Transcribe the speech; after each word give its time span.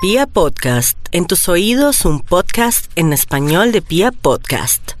Pia 0.00 0.26
Podcast, 0.26 0.96
en 1.12 1.26
tus 1.26 1.46
oídos 1.46 2.06
un 2.06 2.20
podcast 2.20 2.90
en 2.96 3.12
español 3.12 3.70
de 3.70 3.82
Pia 3.82 4.12
Podcast. 4.12 4.92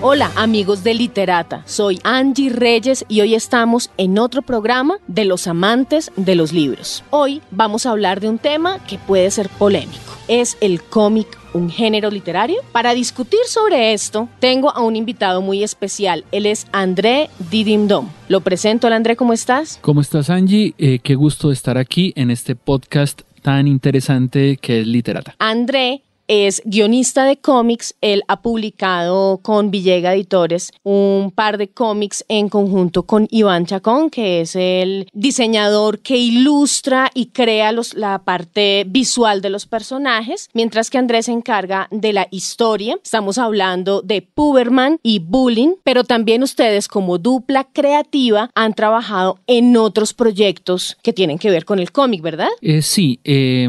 Hola 0.00 0.30
amigos 0.36 0.84
de 0.84 0.94
Literata, 0.94 1.64
soy 1.66 1.98
Angie 2.04 2.50
Reyes 2.50 3.04
y 3.08 3.20
hoy 3.20 3.34
estamos 3.34 3.90
en 3.96 4.20
otro 4.20 4.42
programa 4.42 4.98
de 5.08 5.24
los 5.24 5.48
amantes 5.48 6.12
de 6.14 6.36
los 6.36 6.52
libros. 6.52 7.02
Hoy 7.10 7.42
vamos 7.50 7.84
a 7.84 7.90
hablar 7.90 8.20
de 8.20 8.28
un 8.28 8.38
tema 8.38 8.78
que 8.86 8.96
puede 8.96 9.28
ser 9.32 9.48
polémico. 9.48 9.98
¿Es 10.28 10.56
el 10.60 10.82
cómic 10.82 11.37
un 11.52 11.70
género 11.70 12.10
literario? 12.10 12.60
Para 12.72 12.94
discutir 12.94 13.40
sobre 13.46 13.92
esto, 13.92 14.28
tengo 14.40 14.70
a 14.70 14.80
un 14.80 14.96
invitado 14.96 15.40
muy 15.40 15.62
especial. 15.62 16.24
Él 16.32 16.46
es 16.46 16.66
André 16.72 17.30
Didimdom. 17.50 18.08
Lo 18.28 18.40
presento, 18.40 18.86
André, 18.88 19.16
¿cómo 19.16 19.32
estás? 19.32 19.78
¿Cómo 19.80 20.00
estás, 20.00 20.30
Angie? 20.30 20.74
Eh, 20.78 20.98
qué 21.02 21.14
gusto 21.14 21.52
estar 21.52 21.78
aquí 21.78 22.12
en 22.16 22.30
este 22.30 22.56
podcast 22.56 23.22
tan 23.42 23.66
interesante 23.66 24.56
que 24.56 24.80
es 24.80 24.86
Literata. 24.86 25.34
André 25.38 26.02
es 26.28 26.62
guionista 26.64 27.24
de 27.24 27.38
cómics. 27.38 27.96
Él 28.00 28.22
ha 28.28 28.42
publicado 28.42 29.38
con 29.42 29.70
Villega 29.70 30.14
Editores 30.14 30.70
un 30.84 31.32
par 31.34 31.58
de 31.58 31.68
cómics 31.68 32.24
en 32.28 32.48
conjunto 32.48 33.04
con 33.04 33.26
Iván 33.30 33.66
Chacón, 33.66 34.10
que 34.10 34.42
es 34.42 34.54
el 34.54 35.08
diseñador 35.12 36.00
que 36.00 36.16
ilustra 36.16 37.10
y 37.14 37.26
crea 37.26 37.72
la 37.94 38.22
parte 38.24 38.84
visual 38.86 39.40
de 39.40 39.50
los 39.50 39.66
personajes, 39.66 40.48
mientras 40.54 40.90
que 40.90 40.98
Andrés 40.98 41.26
se 41.26 41.32
encarga 41.32 41.88
de 41.90 42.12
la 42.12 42.28
historia. 42.30 42.98
Estamos 43.02 43.38
hablando 43.38 44.02
de 44.02 44.22
Puberman 44.22 44.98
y 45.02 45.18
Bullying, 45.18 45.74
pero 45.82 46.04
también 46.04 46.42
ustedes 46.42 46.88
como 46.88 47.18
dupla 47.18 47.64
creativa 47.64 48.50
han 48.54 48.74
trabajado 48.74 49.38
en 49.46 49.76
otros 49.76 50.14
proyectos 50.14 50.96
que 51.02 51.12
tienen 51.12 51.38
que 51.38 51.50
ver 51.50 51.64
con 51.64 51.78
el 51.78 51.92
cómic, 51.92 52.22
¿verdad? 52.22 52.48
Eh, 52.60 52.82
sí, 52.82 53.20
eh, 53.24 53.68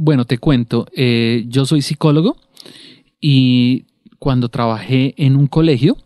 bueno, 0.00 0.26
te 0.26 0.38
cuento, 0.38 0.86
eh, 0.94 1.44
yo 1.48 1.66
soy 1.66 1.82
psicólogo 1.82 2.36
y 3.20 3.86
cuando 4.20 4.48
trabajé 4.48 5.12
en 5.16 5.34
un 5.34 5.48
colegio 5.48 5.96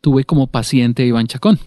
tuve 0.00 0.24
como 0.24 0.46
paciente 0.46 1.02
a 1.02 1.06
Iván 1.06 1.26
Chacón. 1.26 1.58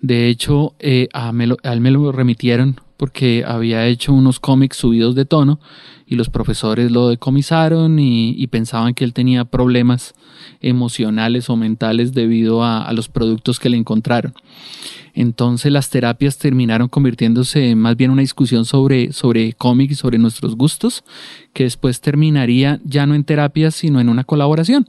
De 0.00 0.30
hecho, 0.30 0.74
eh, 0.78 1.08
a, 1.12 1.32
me 1.32 1.46
lo, 1.46 1.58
él 1.62 1.82
me 1.82 1.90
lo 1.90 2.10
remitieron 2.10 2.80
porque 2.96 3.44
había 3.46 3.86
hecho 3.86 4.14
unos 4.14 4.40
cómics 4.40 4.78
subidos 4.78 5.14
de 5.14 5.26
tono 5.26 5.60
y 6.06 6.14
los 6.14 6.30
profesores 6.30 6.90
lo 6.90 7.10
decomisaron 7.10 7.98
y, 7.98 8.46
pensaban 8.46 8.94
que 8.94 9.04
él 9.04 9.12
tenía 9.12 9.44
problemas 9.44 10.14
emocionales 10.62 11.50
o 11.50 11.56
mentales 11.56 12.14
debido 12.14 12.64
a 12.64 12.90
los 12.94 13.10
productos 13.10 13.60
que 13.60 13.68
le 13.68 13.76
encontraron. 13.76 14.32
Entonces 15.14 15.70
las 15.70 15.90
terapias 15.90 16.38
terminaron 16.38 16.88
convirtiéndose 16.88 17.70
en 17.70 17.78
más 17.78 17.96
bien 17.96 18.10
una 18.10 18.22
discusión 18.22 18.64
sobre, 18.64 19.12
sobre 19.12 19.52
cómics 19.52 19.98
sobre 19.98 20.18
nuestros 20.18 20.56
gustos, 20.56 21.04
que 21.52 21.64
después 21.64 22.00
terminaría 22.00 22.80
ya 22.84 23.06
no 23.06 23.14
en 23.14 23.22
terapias, 23.22 23.76
sino 23.76 24.00
en 24.00 24.08
una 24.08 24.24
colaboración. 24.24 24.88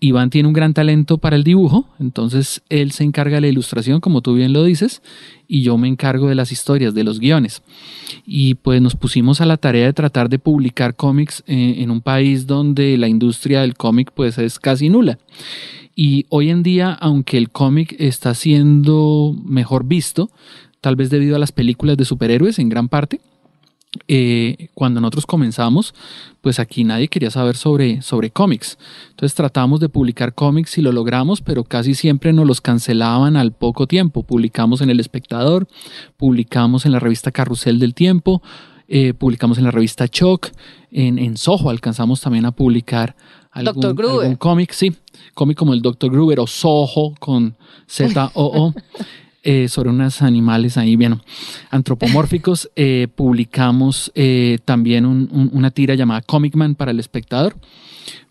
Iván 0.00 0.30
tiene 0.30 0.48
un 0.48 0.54
gran 0.54 0.72
talento 0.72 1.18
para 1.18 1.36
el 1.36 1.44
dibujo, 1.44 1.86
entonces 1.98 2.62
él 2.70 2.90
se 2.92 3.04
encarga 3.04 3.36
de 3.36 3.42
la 3.42 3.48
ilustración, 3.48 4.00
como 4.00 4.22
tú 4.22 4.34
bien 4.34 4.54
lo 4.54 4.64
dices, 4.64 5.02
y 5.46 5.62
yo 5.62 5.76
me 5.76 5.88
encargo 5.88 6.28
de 6.28 6.34
las 6.34 6.52
historias, 6.52 6.94
de 6.94 7.04
los 7.04 7.20
guiones. 7.20 7.62
Y 8.24 8.54
pues 8.54 8.80
nos 8.80 8.96
pusimos 8.96 9.42
a 9.42 9.46
la 9.46 9.58
tarea 9.58 9.84
de 9.84 9.92
tratar 9.92 10.30
de 10.30 10.38
publicar 10.38 10.96
cómics 10.96 11.44
en, 11.46 11.82
en 11.82 11.90
un 11.90 12.00
país 12.00 12.46
donde 12.46 12.96
la 12.96 13.08
industria 13.08 13.60
del 13.60 13.74
cómic 13.74 14.10
pues 14.14 14.38
es 14.38 14.58
casi 14.58 14.88
nula. 14.88 15.18
Y 16.02 16.24
hoy 16.30 16.48
en 16.48 16.62
día, 16.62 16.94
aunque 16.94 17.36
el 17.36 17.50
cómic 17.50 17.94
está 17.98 18.32
siendo 18.32 19.36
mejor 19.44 19.84
visto, 19.84 20.30
tal 20.80 20.96
vez 20.96 21.10
debido 21.10 21.36
a 21.36 21.38
las 21.38 21.52
películas 21.52 21.98
de 21.98 22.06
superhéroes 22.06 22.58
en 22.58 22.70
gran 22.70 22.88
parte, 22.88 23.20
eh, 24.08 24.70
cuando 24.72 25.02
nosotros 25.02 25.26
comenzamos, 25.26 25.94
pues 26.40 26.58
aquí 26.58 26.84
nadie 26.84 27.08
quería 27.08 27.30
saber 27.30 27.54
sobre, 27.54 28.00
sobre 28.00 28.30
cómics. 28.30 28.78
Entonces 29.10 29.34
tratamos 29.34 29.78
de 29.78 29.90
publicar 29.90 30.34
cómics 30.34 30.78
y 30.78 30.80
lo 30.80 30.90
logramos, 30.90 31.42
pero 31.42 31.64
casi 31.64 31.92
siempre 31.92 32.32
nos 32.32 32.46
los 32.46 32.62
cancelaban 32.62 33.36
al 33.36 33.52
poco 33.52 33.86
tiempo. 33.86 34.22
Publicamos 34.22 34.80
en 34.80 34.88
El 34.88 35.00
Espectador, 35.00 35.68
publicamos 36.16 36.86
en 36.86 36.92
la 36.92 37.00
revista 37.00 37.30
Carrusel 37.30 37.78
del 37.78 37.92
Tiempo, 37.92 38.40
eh, 38.88 39.12
publicamos 39.12 39.58
en 39.58 39.64
la 39.64 39.70
revista 39.70 40.08
Choc, 40.08 40.50
en, 40.90 41.18
en 41.18 41.36
Soho 41.36 41.68
alcanzamos 41.68 42.22
también 42.22 42.46
a 42.46 42.52
publicar 42.52 43.16
algún, 43.50 43.80
Dr. 43.80 43.94
Gruber. 43.94 44.20
algún 44.20 44.36
cómic, 44.36 44.72
sí, 44.72 44.94
cómic 45.34 45.56
como 45.56 45.74
el 45.74 45.82
Dr. 45.82 46.10
Gruber 46.10 46.40
o 46.40 46.46
Soho 46.46 47.14
con 47.18 47.56
Z-O-O. 47.86 48.74
eh, 49.42 49.68
sobre 49.68 49.90
unos 49.90 50.22
animales 50.22 50.76
ahí 50.76 50.96
bien 50.96 51.20
antropomórficos. 51.70 52.70
Eh, 52.76 53.08
publicamos 53.14 54.12
eh, 54.14 54.58
también 54.64 55.06
un, 55.06 55.28
un, 55.32 55.50
una 55.52 55.70
tira 55.70 55.94
llamada 55.94 56.20
Comic 56.22 56.54
Man 56.56 56.74
para 56.74 56.90
el 56.90 57.00
espectador, 57.00 57.56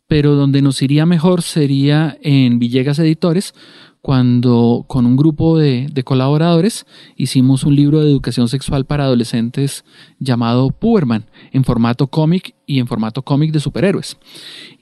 pero 0.07 0.35
donde 0.35 0.61
nos 0.61 0.81
iría 0.81 1.05
mejor 1.05 1.41
sería 1.41 2.17
en 2.21 2.59
Villegas 2.59 2.99
Editores, 2.99 3.53
cuando 4.01 4.85
con 4.87 5.05
un 5.05 5.17
grupo 5.17 5.57
de, 5.57 5.91
colaboradores 6.05 6.85
hicimos 7.17 7.63
un 7.63 7.75
libro 7.75 8.01
de 8.01 8.09
educación 8.09 8.47
sexual 8.47 8.85
para 8.85 9.03
adolescentes 9.03 9.83
llamado 10.19 10.71
Puberman, 10.71 11.25
en 11.51 11.63
formato 11.63 12.07
cómic 12.07 12.55
y 12.65 12.79
en 12.79 12.87
formato 12.87 13.21
cómic 13.21 13.51
de 13.51 13.59
superhéroes. 13.59 14.17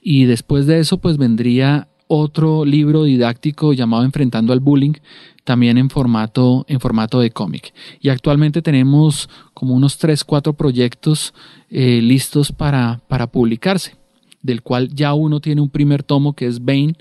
Y 0.00 0.24
después 0.24 0.66
de 0.66 0.78
eso, 0.78 0.98
pues 0.98 1.16
vendría 1.16 1.88
otro 2.06 2.64
libro 2.64 3.02
didáctico 3.04 3.72
llamado 3.72 4.04
Enfrentando 4.04 4.52
al 4.52 4.60
Bullying, 4.60 4.94
también 5.44 5.78
en 5.78 5.90
formato, 5.90 6.64
en 6.68 6.80
formato 6.80 7.20
de 7.20 7.30
cómic. 7.30 7.74
Y 8.00 8.10
actualmente 8.10 8.62
tenemos 8.62 9.28
como 9.52 9.74
unos 9.74 9.98
3, 9.98 10.24
4 10.24 10.52
proyectos 10.54 11.34
eh, 11.70 12.00
listos 12.02 12.52
para, 12.52 13.00
para 13.08 13.26
publicarse, 13.26 13.96
del 14.42 14.62
cual 14.62 14.88
ya 14.94 15.12
uno 15.14 15.40
tiene 15.40 15.60
un 15.60 15.70
primer 15.70 16.02
tomo 16.02 16.34
que 16.34 16.46
es 16.46 16.64
Bane, 16.64 16.94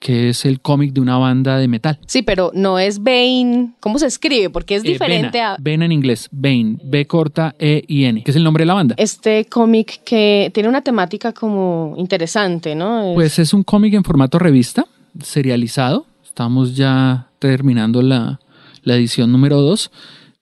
que 0.00 0.30
es 0.30 0.46
el 0.46 0.60
cómic 0.60 0.92
de 0.92 1.00
una 1.00 1.18
banda 1.18 1.58
de 1.58 1.68
metal. 1.68 1.98
Sí, 2.06 2.22
pero 2.22 2.50
no 2.54 2.78
es 2.78 3.02
Bane. 3.02 3.74
¿Cómo 3.80 3.98
se 3.98 4.06
escribe? 4.06 4.50
Porque 4.50 4.74
es 4.74 4.82
diferente 4.82 5.38
eh, 5.38 5.42
Bena, 5.42 5.52
a. 5.52 5.56
Bena 5.60 5.84
en 5.84 5.92
inglés, 5.92 6.28
Bane, 6.32 6.78
B 6.82 7.06
corta 7.06 7.54
E 7.58 7.84
I 7.86 8.06
N, 8.06 8.24
que 8.24 8.30
es 8.30 8.36
el 8.36 8.42
nombre 8.42 8.62
de 8.62 8.66
la 8.66 8.74
banda. 8.74 8.94
Este 8.98 9.44
cómic 9.44 10.00
que 10.02 10.50
tiene 10.52 10.68
una 10.68 10.80
temática 10.80 11.32
como 11.32 11.94
interesante, 11.98 12.74
¿no? 12.74 13.10
Es... 13.10 13.14
Pues 13.14 13.38
es 13.38 13.52
un 13.52 13.62
cómic 13.62 13.94
en 13.94 14.02
formato 14.02 14.38
revista, 14.38 14.86
serializado. 15.22 16.06
Estamos 16.24 16.74
ya 16.74 17.28
terminando 17.38 18.00
la, 18.00 18.40
la 18.82 18.94
edición 18.94 19.30
número 19.30 19.60
2 19.60 19.90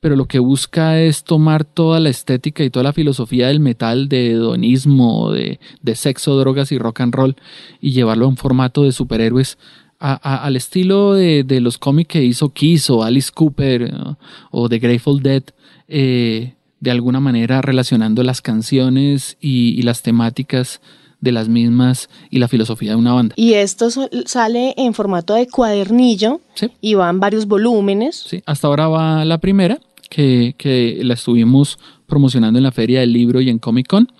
pero 0.00 0.16
lo 0.16 0.26
que 0.26 0.38
busca 0.38 1.00
es 1.00 1.24
tomar 1.24 1.64
toda 1.64 1.98
la 2.00 2.08
estética 2.08 2.62
y 2.62 2.70
toda 2.70 2.84
la 2.84 2.92
filosofía 2.92 3.48
del 3.48 3.60
metal, 3.60 4.08
de 4.08 4.30
hedonismo, 4.30 5.32
de, 5.32 5.58
de 5.82 5.96
sexo, 5.96 6.38
drogas 6.38 6.70
y 6.70 6.78
rock 6.78 7.00
and 7.00 7.14
roll, 7.14 7.36
y 7.80 7.92
llevarlo 7.92 8.26
a 8.26 8.28
un 8.28 8.36
formato 8.36 8.84
de 8.84 8.92
superhéroes 8.92 9.58
a, 9.98 10.12
a, 10.22 10.44
al 10.44 10.54
estilo 10.54 11.14
de, 11.14 11.42
de 11.42 11.60
los 11.60 11.78
cómics 11.78 12.08
que 12.08 12.22
hizo 12.22 12.50
Kiss 12.50 12.90
o 12.90 13.02
Alice 13.02 13.30
Cooper 13.34 13.92
¿no? 13.92 14.18
o 14.52 14.68
The 14.68 14.78
Grateful 14.78 15.20
Dead, 15.22 15.42
eh, 15.88 16.54
de 16.80 16.90
alguna 16.92 17.18
manera 17.18 17.60
relacionando 17.60 18.22
las 18.22 18.40
canciones 18.40 19.36
y, 19.40 19.70
y 19.70 19.82
las 19.82 20.02
temáticas 20.02 20.80
de 21.20 21.32
las 21.32 21.48
mismas 21.48 22.08
y 22.30 22.38
la 22.38 22.46
filosofía 22.46 22.90
de 22.90 22.96
una 22.96 23.12
banda. 23.12 23.34
Y 23.36 23.54
esto 23.54 23.88
sale 24.26 24.74
en 24.76 24.94
formato 24.94 25.34
de 25.34 25.48
cuadernillo 25.48 26.40
sí. 26.54 26.70
y 26.80 26.94
van 26.94 27.18
varios 27.18 27.46
volúmenes. 27.46 28.24
Sí, 28.26 28.42
hasta 28.46 28.68
ahora 28.68 28.86
va 28.86 29.24
la 29.24 29.38
primera, 29.38 29.80
que, 30.08 30.54
que, 30.56 31.00
la 31.02 31.14
estuvimos 31.14 31.78
promocionando 32.06 32.58
en 32.58 32.62
la 32.62 32.72
Feria 32.72 33.00
del 33.00 33.12
Libro 33.12 33.40
y 33.40 33.50
en 33.50 33.58
Comic 33.58 33.86
Con. 33.86 34.10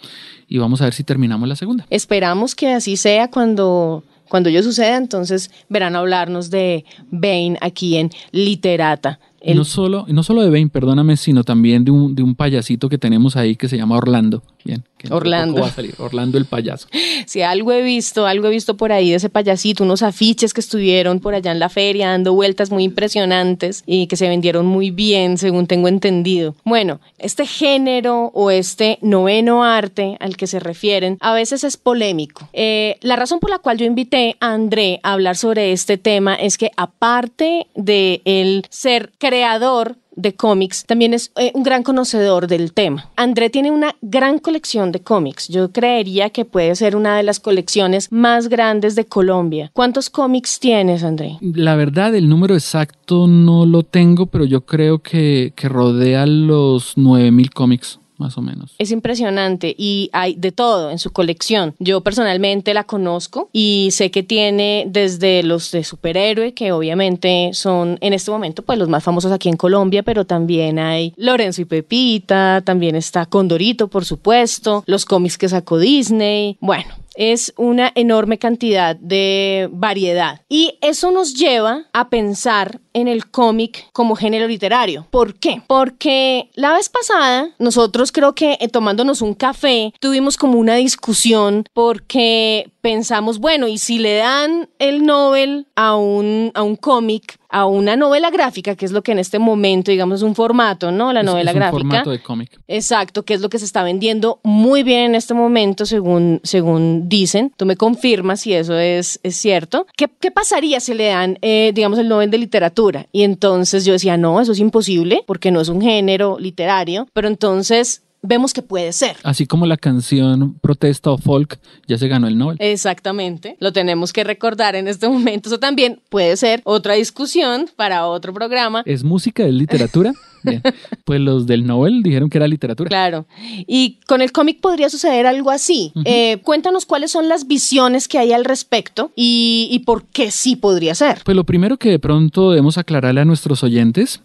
Y 0.48 0.58
vamos 0.58 0.80
a 0.80 0.84
ver 0.84 0.94
si 0.94 1.04
terminamos 1.04 1.48
la 1.48 1.56
segunda. 1.56 1.86
Esperamos 1.90 2.54
que 2.54 2.72
así 2.72 2.96
sea 2.96 3.30
cuando, 3.30 4.02
cuando 4.28 4.48
ello 4.48 4.62
suceda. 4.62 4.96
Entonces 4.96 5.50
verán 5.68 5.96
hablarnos 5.96 6.50
de 6.50 6.84
Bane 7.10 7.58
aquí 7.60 7.96
en 7.96 8.10
Literata. 8.32 9.20
El... 9.40 9.56
No, 9.56 9.64
solo, 9.64 10.04
no 10.08 10.22
solo 10.22 10.42
de 10.42 10.50
Bane, 10.50 10.68
perdóname, 10.68 11.16
sino 11.16 11.44
también 11.44 11.84
de 11.84 11.90
un, 11.90 12.14
de 12.14 12.22
un 12.22 12.34
payasito 12.34 12.88
que 12.88 12.98
tenemos 12.98 13.36
ahí 13.36 13.56
que 13.56 13.68
se 13.68 13.76
llama 13.76 13.96
Orlando. 13.96 14.42
Bien, 14.68 14.84
que 14.98 15.10
Orlando. 15.10 15.62
Va 15.62 15.68
a 15.68 15.72
salir. 15.72 15.94
Orlando 15.96 16.36
el 16.36 16.44
payaso. 16.44 16.88
Sí, 17.26 17.42
algo 17.42 17.72
he 17.72 17.82
visto, 17.82 18.26
algo 18.26 18.46
he 18.46 18.50
visto 18.50 18.76
por 18.76 18.90
ahí 18.90 19.10
de 19.10 19.16
ese 19.16 19.28
payasito, 19.28 19.84
unos 19.84 20.02
afiches 20.02 20.54
que 20.54 20.60
estuvieron 20.60 21.20
por 21.20 21.34
allá 21.34 21.52
en 21.52 21.58
la 21.58 21.68
feria 21.68 22.08
dando 22.08 22.32
vueltas 22.32 22.70
muy 22.70 22.84
impresionantes 22.84 23.82
y 23.86 24.06
que 24.06 24.16
se 24.16 24.28
vendieron 24.28 24.64
muy 24.64 24.90
bien, 24.90 25.36
según 25.36 25.66
tengo 25.66 25.88
entendido. 25.88 26.54
Bueno, 26.64 27.00
este 27.18 27.44
género 27.44 28.30
o 28.34 28.50
este 28.50 28.98
noveno 29.02 29.62
arte 29.62 30.16
al 30.20 30.38
que 30.38 30.46
se 30.46 30.58
refieren 30.58 31.18
a 31.20 31.34
veces 31.34 31.64
es 31.64 31.76
polémico. 31.76 32.48
Eh, 32.54 32.96
la 33.02 33.16
razón 33.16 33.40
por 33.40 33.50
la 33.50 33.58
cual 33.58 33.76
yo 33.76 33.84
invité 33.84 34.36
a 34.40 34.54
André 34.54 35.00
a 35.02 35.12
hablar 35.12 35.36
sobre 35.36 35.72
este 35.72 35.98
tema 35.98 36.34
es 36.34 36.56
que 36.56 36.70
aparte 36.76 37.66
de 37.74 38.22
el 38.24 38.64
ser 38.70 39.12
creador 39.18 39.96
de 40.18 40.34
cómics, 40.34 40.84
también 40.84 41.14
es 41.14 41.30
eh, 41.36 41.52
un 41.54 41.62
gran 41.62 41.82
conocedor 41.82 42.48
del 42.48 42.72
tema. 42.72 43.08
André 43.16 43.50
tiene 43.50 43.70
una 43.70 43.94
gran 44.02 44.38
colección 44.38 44.92
de 44.92 45.00
cómics. 45.00 45.48
Yo 45.48 45.70
creería 45.72 46.30
que 46.30 46.44
puede 46.44 46.74
ser 46.74 46.96
una 46.96 47.16
de 47.16 47.22
las 47.22 47.40
colecciones 47.40 48.10
más 48.10 48.48
grandes 48.48 48.94
de 48.96 49.06
Colombia. 49.06 49.70
¿Cuántos 49.72 50.10
cómics 50.10 50.58
tienes, 50.58 51.04
André? 51.04 51.38
La 51.40 51.76
verdad, 51.76 52.14
el 52.14 52.28
número 52.28 52.54
exacto 52.54 53.26
no 53.28 53.64
lo 53.64 53.84
tengo, 53.84 54.26
pero 54.26 54.44
yo 54.44 54.62
creo 54.62 54.98
que, 54.98 55.52
que 55.54 55.68
rodea 55.68 56.26
los 56.26 56.98
9000 56.98 57.50
cómics 57.50 58.00
más 58.18 58.36
o 58.38 58.42
menos. 58.42 58.74
Es 58.78 58.90
impresionante 58.90 59.74
y 59.76 60.10
hay 60.12 60.34
de 60.34 60.52
todo 60.52 60.90
en 60.90 60.98
su 60.98 61.10
colección. 61.10 61.74
Yo 61.78 62.02
personalmente 62.02 62.74
la 62.74 62.84
conozco 62.84 63.48
y 63.52 63.88
sé 63.92 64.10
que 64.10 64.22
tiene 64.22 64.84
desde 64.88 65.42
los 65.42 65.70
de 65.70 65.84
superhéroe, 65.84 66.54
que 66.54 66.72
obviamente 66.72 67.50
son 67.52 67.98
en 68.00 68.12
este 68.12 68.30
momento 68.30 68.62
pues 68.62 68.78
los 68.78 68.88
más 68.88 69.04
famosos 69.04 69.32
aquí 69.32 69.48
en 69.48 69.56
Colombia, 69.56 70.02
pero 70.02 70.24
también 70.24 70.78
hay 70.78 71.14
Lorenzo 71.16 71.62
y 71.62 71.64
Pepita, 71.64 72.62
también 72.64 72.96
está 72.96 73.26
Condorito, 73.26 73.88
por 73.88 74.04
supuesto, 74.04 74.84
los 74.86 75.04
cómics 75.04 75.38
que 75.38 75.48
sacó 75.48 75.78
Disney. 75.78 76.56
Bueno, 76.60 76.94
es 77.18 77.52
una 77.56 77.90
enorme 77.96 78.38
cantidad 78.38 78.94
de 78.94 79.68
variedad. 79.72 80.40
Y 80.48 80.78
eso 80.80 81.10
nos 81.10 81.34
lleva 81.34 81.86
a 81.92 82.10
pensar 82.10 82.80
en 82.94 83.08
el 83.08 83.28
cómic 83.28 83.88
como 83.92 84.14
género 84.14 84.46
literario. 84.46 85.06
¿Por 85.10 85.34
qué? 85.34 85.60
Porque 85.66 86.48
la 86.54 86.72
vez 86.72 86.88
pasada 86.88 87.50
nosotros 87.58 88.07
creo 88.12 88.34
que 88.34 88.58
eh, 88.60 88.68
tomándonos 88.68 89.22
un 89.22 89.34
café 89.34 89.92
tuvimos 90.00 90.36
como 90.36 90.58
una 90.58 90.76
discusión 90.76 91.64
porque 91.72 92.70
pensamos, 92.80 93.38
bueno, 93.38 93.68
y 93.68 93.78
si 93.78 93.98
le 93.98 94.16
dan 94.16 94.68
el 94.78 95.04
Nobel 95.04 95.66
a 95.76 95.96
un, 95.96 96.50
a 96.54 96.62
un 96.62 96.76
cómic, 96.76 97.37
a 97.48 97.66
una 97.66 97.96
novela 97.96 98.30
gráfica, 98.30 98.76
que 98.76 98.84
es 98.84 98.92
lo 98.92 99.02
que 99.02 99.12
en 99.12 99.18
este 99.18 99.38
momento, 99.38 99.90
digamos, 99.90 100.16
es 100.16 100.22
un 100.22 100.34
formato, 100.34 100.92
¿no? 100.92 101.12
La 101.12 101.22
novela 101.22 101.50
es 101.50 101.54
un 101.54 101.60
gráfica. 101.60 101.78
formato 101.78 102.10
de 102.10 102.20
cómic. 102.20 102.60
Exacto, 102.68 103.24
que 103.24 103.34
es 103.34 103.40
lo 103.40 103.48
que 103.48 103.58
se 103.58 103.64
está 103.64 103.82
vendiendo 103.82 104.40
muy 104.42 104.82
bien 104.82 105.06
en 105.06 105.14
este 105.14 105.34
momento, 105.34 105.86
según, 105.86 106.40
según 106.42 107.08
dicen. 107.08 107.52
Tú 107.56 107.64
me 107.64 107.76
confirmas 107.76 108.40
si 108.40 108.52
eso 108.52 108.78
es, 108.78 109.18
es 109.22 109.36
cierto. 109.36 109.86
¿Qué, 109.96 110.08
¿Qué 110.20 110.30
pasaría 110.30 110.80
si 110.80 110.94
le 110.94 111.08
dan, 111.08 111.38
eh, 111.40 111.72
digamos, 111.74 111.98
el 111.98 112.08
Nobel 112.08 112.30
de 112.30 112.38
Literatura? 112.38 113.06
Y 113.12 113.22
entonces 113.22 113.84
yo 113.84 113.92
decía, 113.94 114.16
no, 114.16 114.40
eso 114.40 114.52
es 114.52 114.60
imposible, 114.60 115.22
porque 115.26 115.50
no 115.50 115.60
es 115.60 115.68
un 115.68 115.80
género 115.80 116.38
literario. 116.38 117.08
Pero 117.12 117.28
entonces 117.28 118.02
vemos 118.22 118.52
que 118.52 118.62
puede 118.62 118.92
ser. 118.92 119.16
Así 119.22 119.46
como 119.46 119.66
la 119.66 119.76
canción 119.76 120.54
Protesta 120.60 121.10
o 121.10 121.18
Folk 121.18 121.58
ya 121.86 121.98
se 121.98 122.08
ganó 122.08 122.26
el 122.26 122.38
Nobel. 122.38 122.56
Exactamente, 122.60 123.56
lo 123.60 123.72
tenemos 123.72 124.12
que 124.12 124.24
recordar 124.24 124.74
en 124.74 124.88
este 124.88 125.08
momento. 125.08 125.48
Eso 125.48 125.58
también 125.58 126.00
puede 126.08 126.36
ser 126.36 126.60
otra 126.64 126.94
discusión 126.94 127.70
para 127.76 128.06
otro 128.06 128.32
programa. 128.32 128.82
¿Es 128.86 129.04
música? 129.04 129.44
¿Es 129.44 129.54
literatura? 129.54 130.12
Bien. 130.42 130.62
Pues 131.04 131.20
los 131.20 131.46
del 131.46 131.66
Nobel 131.66 132.02
dijeron 132.02 132.30
que 132.30 132.38
era 132.38 132.46
literatura. 132.46 132.88
Claro. 132.88 133.26
Y 133.66 133.98
con 134.06 134.22
el 134.22 134.30
cómic 134.30 134.60
podría 134.60 134.88
suceder 134.88 135.26
algo 135.26 135.50
así. 135.50 135.92
Eh, 136.04 136.38
cuéntanos 136.44 136.86
cuáles 136.86 137.10
son 137.10 137.28
las 137.28 137.48
visiones 137.48 138.06
que 138.06 138.18
hay 138.18 138.32
al 138.32 138.44
respecto 138.44 139.10
y, 139.16 139.68
y 139.72 139.80
por 139.80 140.04
qué 140.04 140.30
sí 140.30 140.54
podría 140.54 140.94
ser. 140.94 141.22
Pues 141.24 141.36
lo 141.36 141.44
primero 141.44 141.76
que 141.76 141.90
de 141.90 141.98
pronto 141.98 142.50
debemos 142.50 142.78
aclararle 142.78 143.20
a 143.20 143.24
nuestros 143.24 143.64
oyentes 143.64 144.20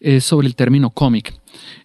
es 0.00 0.24
sobre 0.24 0.48
el 0.48 0.56
término 0.56 0.90
cómic. 0.90 1.34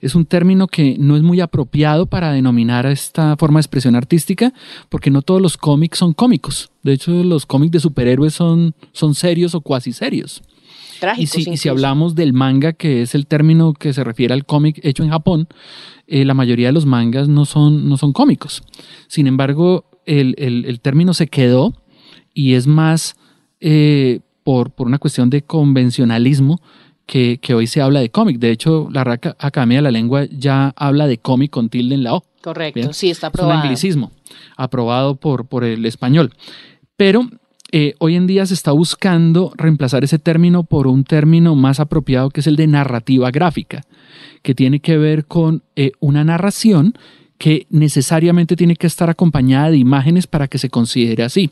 Es 0.02 0.16
un 0.16 0.26
término 0.26 0.68
que 0.68 0.96
no 1.00 1.16
es 1.16 1.24
muy 1.24 1.40
apropiado 1.42 2.06
para 2.06 2.32
denominar 2.32 2.86
a 2.86 2.92
esta 2.92 3.36
forma 3.38 3.58
de 3.60 3.62
expresión 3.62 3.96
artística, 3.96 4.54
porque 4.90 5.10
no 5.12 5.22
todos 5.22 5.42
los 5.42 5.58
cómics 5.58 5.98
son 6.00 6.14
cómicos. 6.14 6.70
De 6.84 6.94
hecho, 6.94 7.12
los 7.24 7.46
cómics 7.46 7.72
de 7.72 7.80
superhéroes 7.80 8.34
son, 8.34 8.74
son 8.92 9.16
serios 9.16 9.56
o 9.56 9.62
cuasi 9.62 9.94
serios. 9.94 10.42
Y 11.18 11.28
si, 11.28 11.42
y 11.42 11.44
si 11.44 11.50
incluso. 11.52 11.70
hablamos 11.72 12.16
del 12.16 12.34
manga, 12.34 12.74
que 12.74 13.02
es 13.04 13.14
el 13.14 13.28
término 13.28 13.74
que 13.74 13.94
se 13.94 14.04
refiere 14.04 14.34
al 14.34 14.46
cómic 14.46 14.80
hecho 14.84 15.04
en 15.04 15.10
Japón, 15.12 15.48
eh, 16.08 16.26
la 16.26 16.34
mayoría 16.34 16.68
de 16.68 16.74
los 16.74 16.86
mangas 16.86 17.28
no 17.28 17.46
son, 17.46 17.88
no 17.88 17.98
son 17.98 18.14
cómicos. 18.14 18.64
Sin 19.08 19.28
embargo, 19.28 19.86
el, 20.06 20.34
el- 20.38 20.66
el 20.66 20.80
término 20.80 21.14
se 21.14 21.28
quedó 21.28 21.74
y 22.34 22.54
es 22.54 22.66
más 22.66 23.16
eh, 23.60 24.22
por, 24.44 24.72
por 24.72 24.88
una 24.88 24.98
cuestión 25.00 25.30
de 25.30 25.42
convencionalismo 25.44 26.62
que, 27.08 27.40
que 27.40 27.56
hoy 27.56 27.66
se 27.66 27.82
habla 27.82 28.00
de 28.02 28.10
cómic. 28.12 28.38
De 28.38 28.52
hecho, 28.52 28.88
la 28.92 29.04
Real 29.04 29.20
Academia 29.40 29.80
de 29.80 29.82
la 29.82 29.92
Lengua 29.92 30.26
ya 30.30 30.74
habla 30.76 31.08
de 31.08 31.18
cómic 31.18 31.50
con 31.50 31.70
tilde 31.70 31.96
en 31.96 32.04
la 32.04 32.14
O. 32.14 32.24
Correcto, 32.44 32.80
Bien. 32.80 32.94
sí, 32.94 33.10
está 33.10 33.28
Es 33.28 33.34
un 33.34 33.40
aprobado. 33.40 33.62
anglicismo 33.62 34.12
aprobado 34.56 35.16
por, 35.16 35.48
por 35.48 35.64
el 35.64 35.86
español. 35.86 36.34
Pero 36.96 37.28
eh, 37.72 37.96
hoy 38.00 38.16
en 38.16 38.28
día 38.28 38.46
se 38.46 38.54
está 38.54 38.72
buscando 38.72 39.52
reemplazar 39.58 40.04
ese 40.04 40.20
término 40.20 40.64
por 40.64 40.88
un 40.88 41.04
término 41.04 41.56
más 41.56 41.80
apropiado 41.80 42.30
que 42.30 42.42
es 42.42 42.48
el 42.48 42.56
de 42.56 42.68
narrativa 42.68 43.32
gráfica, 43.32 43.82
que 44.44 44.54
tiene 44.56 44.80
que 44.80 44.98
ver 44.98 45.26
con 45.26 45.64
eh, 45.76 45.92
una 46.00 46.24
narración 46.24 46.94
que 47.38 47.68
necesariamente 47.70 48.56
tiene 48.56 48.76
que 48.76 48.88
estar 48.88 49.10
acompañada 49.10 49.70
de 49.72 49.78
imágenes 49.78 50.28
para 50.28 50.48
que 50.48 50.58
se 50.58 50.70
considere 50.70 51.24
así. 51.24 51.52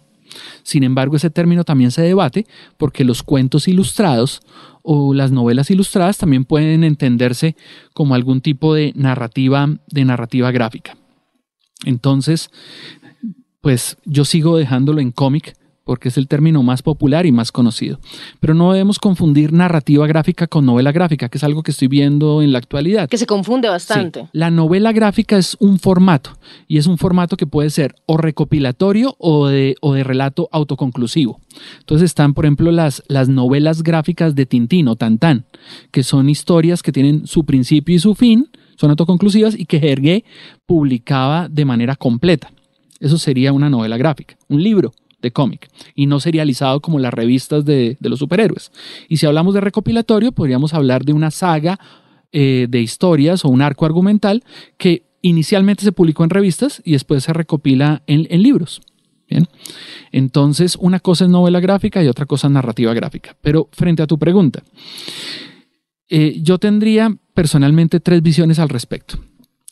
Sin 0.64 0.84
embargo, 0.84 1.16
ese 1.16 1.30
término 1.30 1.64
también 1.64 1.92
se 1.92 2.02
debate 2.02 2.46
porque 2.78 3.04
los 3.04 3.24
cuentos 3.24 3.68
ilustrados 3.68 4.42
o 4.82 5.14
las 5.14 5.32
novelas 5.32 5.72
ilustradas 5.72 6.18
también 6.18 6.46
pueden 6.46 6.84
entenderse 6.84 7.56
como 7.94 8.16
algún 8.16 8.42
tipo 8.42 8.74
de 8.74 8.94
narrativa, 8.96 9.68
de 9.88 10.06
narrativa 10.06 10.52
gráfica. 10.52 10.98
Entonces, 11.86 12.50
pues 13.62 13.98
yo 14.06 14.26
sigo 14.26 14.58
dejándolo 14.58 15.02
en 15.02 15.12
cómic 15.12 15.56
porque 15.86 16.10
es 16.10 16.18
el 16.18 16.28
término 16.28 16.64
más 16.64 16.82
popular 16.82 17.26
y 17.26 17.32
más 17.32 17.52
conocido. 17.52 18.00
Pero 18.40 18.56
no 18.56 18.74
debemos 18.74 18.98
confundir 19.00 19.54
narrativa 19.54 20.06
gráfica 20.08 20.48
con 20.48 20.66
novela 20.66 20.92
gráfica, 20.92 21.30
que 21.30 21.38
es 21.38 21.44
algo 21.44 21.62
que 21.62 21.72
estoy 21.72 21.88
viendo 21.88 22.42
en 22.42 22.52
la 22.52 22.58
actualidad. 22.58 23.08
Que 23.08 23.20
se 23.20 23.28
confunde 23.28 23.70
bastante. 23.70 24.24
Sí. 24.24 24.28
La 24.34 24.50
novela 24.50 24.92
gráfica 24.92 25.38
es 25.38 25.56
un 25.60 25.80
formato 25.80 26.32
y 26.68 26.80
es 26.80 26.88
un 26.88 26.98
formato 26.98 27.38
que 27.38 27.46
puede 27.46 27.70
ser 27.70 27.96
o 28.08 28.18
recopilatorio 28.18 29.16
o 29.20 29.48
de, 29.48 29.76
o 29.80 29.94
de 29.94 30.04
relato 30.04 30.50
autoconclusivo. 30.52 31.40
Entonces 31.80 32.06
están, 32.06 32.34
por 32.34 32.46
ejemplo, 32.46 32.72
las, 32.72 33.04
las 33.08 33.30
novelas 33.30 33.84
gráficas 33.84 34.34
de 34.34 34.48
Tintín 34.48 34.88
o 34.88 34.96
Tantán, 34.96 35.46
que 35.92 36.02
son 36.02 36.30
historias 36.30 36.82
que 36.82 36.92
tienen 36.92 37.28
su 37.28 37.46
principio 37.46 37.96
y 37.96 38.00
su 38.00 38.16
fin, 38.16 38.50
son 38.76 38.90
autoconclusivas 38.90 39.58
y 39.58 39.66
que 39.66 39.78
Hergé 39.78 40.26
publicaba 40.66 41.48
de 41.48 41.64
manera 41.64 41.96
completa. 41.96 42.52
Eso 43.00 43.20
sería 43.20 43.54
una 43.54 43.70
novela 43.70 43.98
gráfica, 43.98 44.36
un 44.48 44.64
libro 44.64 44.94
de 45.26 45.32
cómic 45.32 45.70
y 45.96 46.06
no 46.06 46.20
serializado 46.20 46.80
como 46.80 47.00
las 47.00 47.14
revistas 47.14 47.66
de, 47.66 47.98
los 48.00 48.20
superhéroes. 48.20 48.72
Y 49.10 49.18
si 49.18 49.26
hablamos 49.26 49.54
de 49.54 49.62
recopilatorio, 49.62 50.32
podríamos 50.32 50.74
hablar 50.74 51.04
de 51.04 51.14
una 51.14 51.32
saga 51.32 51.80
eh, 52.32 52.68
de 52.70 52.82
historias 52.82 53.44
o 53.44 53.50
un 53.50 53.62
arco 53.62 53.86
argumental 53.86 54.44
que 54.78 55.04
inicialmente 55.22 55.84
se 55.84 55.92
publicó 55.92 56.24
en 56.24 56.30
revistas 56.30 56.82
y 56.86 56.92
después 56.92 57.24
se 57.24 57.34
recopila 57.34 58.04
en, 58.08 58.42
libros. 58.42 58.82
Entonces, 60.12 60.78
una 60.80 61.00
cosa 61.00 61.26
es 61.26 61.32
novela 61.32 61.60
gráfica 61.60 62.04
y 62.04 62.08
otra 62.08 62.28
cosa 62.28 62.48
es 62.48 62.54
narrativa 62.54 62.94
gráfica. 62.94 63.36
Pero 63.42 63.68
frente 63.72 64.04
a 64.04 64.08
tu 64.08 64.20
pregunta, 64.20 64.64
eh, 66.08 66.40
yo 66.44 66.60
tendría 66.60 67.18
personalmente 67.34 68.00
tres 68.00 68.22
visiones 68.22 68.60
al 68.60 68.70
respecto. 68.70 69.18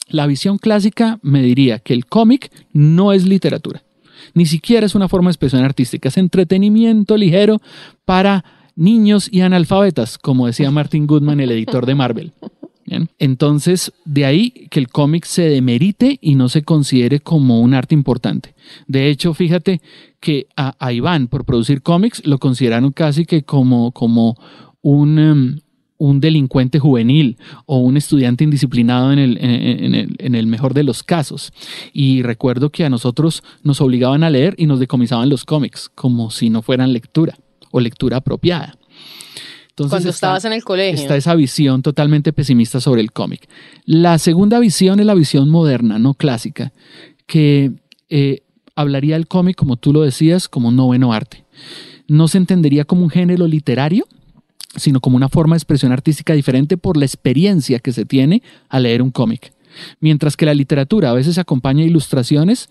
La 0.07 0.27
visión 0.27 0.57
clásica 0.57 1.19
me 1.21 1.41
diría 1.41 1.79
que 1.79 1.93
el 1.93 2.05
cómic 2.05 2.51
no 2.71 3.13
es 3.13 3.25
literatura, 3.25 3.83
ni 4.33 4.45
siquiera 4.45 4.85
es 4.85 4.95
una 4.95 5.07
forma 5.07 5.29
de 5.29 5.33
expresión 5.33 5.63
artística, 5.63 6.09
es 6.09 6.17
entretenimiento 6.17 7.17
ligero 7.17 7.61
para 8.05 8.43
niños 8.75 9.29
y 9.31 9.41
analfabetas, 9.41 10.17
como 10.17 10.47
decía 10.47 10.71
Martin 10.71 11.07
Goodman, 11.07 11.39
el 11.39 11.51
editor 11.51 11.85
de 11.85 11.95
Marvel. 11.95 12.33
Entonces, 13.17 13.93
de 14.05 14.25
ahí 14.25 14.51
que 14.69 14.79
el 14.79 14.89
cómic 14.89 15.25
se 15.25 15.43
demerite 15.43 16.19
y 16.21 16.35
no 16.35 16.49
se 16.49 16.63
considere 16.63 17.19
como 17.21 17.61
un 17.61 17.73
arte 17.73 17.95
importante. 17.95 18.55
De 18.87 19.09
hecho, 19.09 19.33
fíjate 19.33 19.81
que 20.19 20.47
a, 20.55 20.91
Iván, 20.91 21.27
por 21.27 21.45
producir 21.45 21.81
cómics, 21.81 22.25
lo 22.25 22.37
consideraron 22.37 22.91
casi 22.91 23.25
que 23.25 23.43
como, 23.43 23.91
como 23.91 24.37
un, 24.81 25.17
um, 25.19 25.57
un 26.03 26.19
delincuente 26.19 26.79
juvenil 26.79 27.37
o 27.65 27.77
un 27.77 27.95
estudiante 27.95 28.43
indisciplinado 28.43 29.13
en 29.13 29.19
el, 29.19 29.37
en, 29.37 29.95
el, 29.95 30.15
en 30.19 30.35
el, 30.35 30.47
mejor 30.47 30.73
de 30.73 30.83
los 30.83 31.01
casos. 31.01 31.53
Y 31.93 32.23
recuerdo 32.23 32.71
que 32.71 32.83
a 32.83 32.89
nosotros 32.89 33.41
nos 33.63 33.79
obligaban 33.79 34.23
a 34.23 34.29
leer 34.29 34.53
y 34.57 34.65
nos 34.65 34.79
decomisaban 34.79 35.29
los 35.29 35.45
cómics 35.45 35.89
como 35.95 36.29
si 36.29 36.49
no 36.49 36.61
fueran 36.61 36.91
lectura 36.91 37.37
o 37.71 37.79
lectura 37.79 38.17
apropiada. 38.17 38.77
Entonces 39.69 39.91
Cuando 39.91 40.09
está, 40.09 40.27
estabas 40.27 40.45
en 40.45 40.53
el 40.53 40.63
colegio. 40.63 41.01
Está 41.01 41.15
esa 41.15 41.35
visión 41.35 41.81
totalmente 41.81 42.33
pesimista 42.33 42.81
sobre 42.81 43.01
el 43.01 43.13
cómic. 43.13 43.47
La 43.85 44.19
segunda 44.19 44.59
visión 44.59 44.99
es 44.99 45.05
la 45.05 45.15
visión 45.15 45.49
moderna, 45.49 45.99
no 45.99 46.15
clásica, 46.15 46.73
que 47.25 47.71
eh, 48.09 48.41
hablaría 48.75 49.15
del 49.15 49.27
cómic, 49.27 49.55
como 49.55 49.77
tú 49.77 49.93
lo 49.93 50.01
decías, 50.01 50.49
como 50.49 50.67
un 50.67 50.75
noveno 50.75 51.13
arte. 51.13 51.45
No 52.07 52.27
se 52.27 52.37
entendería 52.39 52.83
como 52.83 53.03
un 53.03 53.09
género 53.09 53.47
literario, 53.47 54.05
sino 54.75 54.99
como 54.99 55.17
una 55.17 55.29
forma 55.29 55.55
de 55.55 55.59
expresión 55.59 55.91
artística 55.91 56.33
diferente 56.33 56.77
por 56.77 56.97
la 56.97 57.05
experiencia 57.05 57.79
que 57.79 57.91
se 57.91 58.05
tiene 58.05 58.41
al 58.69 58.83
leer 58.83 59.01
un 59.01 59.11
cómic. 59.11 59.53
Mientras 59.99 60.37
que 60.37 60.45
la 60.45 60.53
literatura 60.53 61.09
a 61.09 61.13
veces 61.13 61.37
acompaña 61.37 61.83
ilustraciones, 61.83 62.69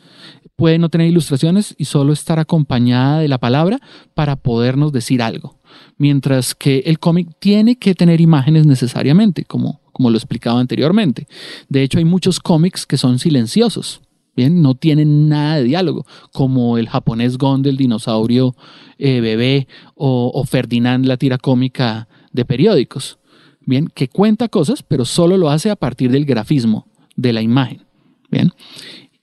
puede 0.56 0.78
no 0.78 0.88
tener 0.88 1.08
ilustraciones 1.08 1.74
y 1.78 1.86
solo 1.86 2.12
estar 2.12 2.38
acompañada 2.38 3.20
de 3.20 3.28
la 3.28 3.38
palabra 3.38 3.80
para 4.14 4.36
podernos 4.36 4.92
decir 4.92 5.22
algo. 5.22 5.58
Mientras 5.96 6.54
que 6.54 6.84
el 6.86 6.98
cómic 6.98 7.28
tiene 7.38 7.76
que 7.76 7.94
tener 7.94 8.20
imágenes 8.20 8.66
necesariamente, 8.66 9.44
como, 9.44 9.80
como 9.92 10.10
lo 10.10 10.16
explicaba 10.16 10.60
anteriormente. 10.60 11.26
De 11.68 11.82
hecho, 11.82 11.98
hay 11.98 12.04
muchos 12.04 12.40
cómics 12.40 12.86
que 12.86 12.98
son 12.98 13.18
silenciosos. 13.18 14.00
Bien, 14.34 14.62
no 14.62 14.74
tienen 14.74 15.28
nada 15.28 15.56
de 15.56 15.64
diálogo, 15.64 16.06
como 16.32 16.78
el 16.78 16.88
japonés 16.88 17.36
Gon 17.36 17.62
del 17.62 17.76
dinosaurio 17.76 18.54
eh, 18.98 19.20
bebé 19.20 19.68
o, 19.94 20.30
o 20.34 20.44
Ferdinand, 20.44 21.04
la 21.04 21.18
tira 21.18 21.36
cómica 21.36 22.08
de 22.32 22.44
periódicos. 22.44 23.18
Bien, 23.60 23.88
que 23.94 24.08
cuenta 24.08 24.48
cosas, 24.48 24.82
pero 24.82 25.04
solo 25.04 25.36
lo 25.36 25.50
hace 25.50 25.70
a 25.70 25.76
partir 25.76 26.10
del 26.10 26.24
grafismo 26.24 26.88
de 27.14 27.32
la 27.32 27.42
imagen. 27.42 27.84
Bien, 28.30 28.50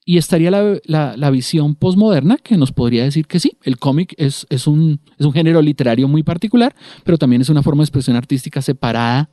y 0.09 0.17
estaría 0.17 0.49
la, 0.49 1.29
visión 1.29 1.75
postmoderna 1.75 2.37
que 2.37 2.57
nos 2.57 2.71
podría 2.71 3.03
decir 3.03 3.27
que 3.27 3.39
sí, 3.39 3.59
el 3.61 3.77
cómic 3.77 4.15
es, 4.17 4.47
es, 4.49 4.65
un, 4.65 5.01
es 5.19 5.25
un 5.27 5.33
género 5.33 5.61
literario 5.61 6.07
muy 6.07 6.23
particular, 6.23 6.75
pero 7.03 7.19
también 7.19 7.43
es 7.43 7.49
una 7.49 7.61
forma 7.61 7.81
de 7.81 7.85
expresión 7.85 8.17
artística 8.17 8.59
separada 8.63 9.29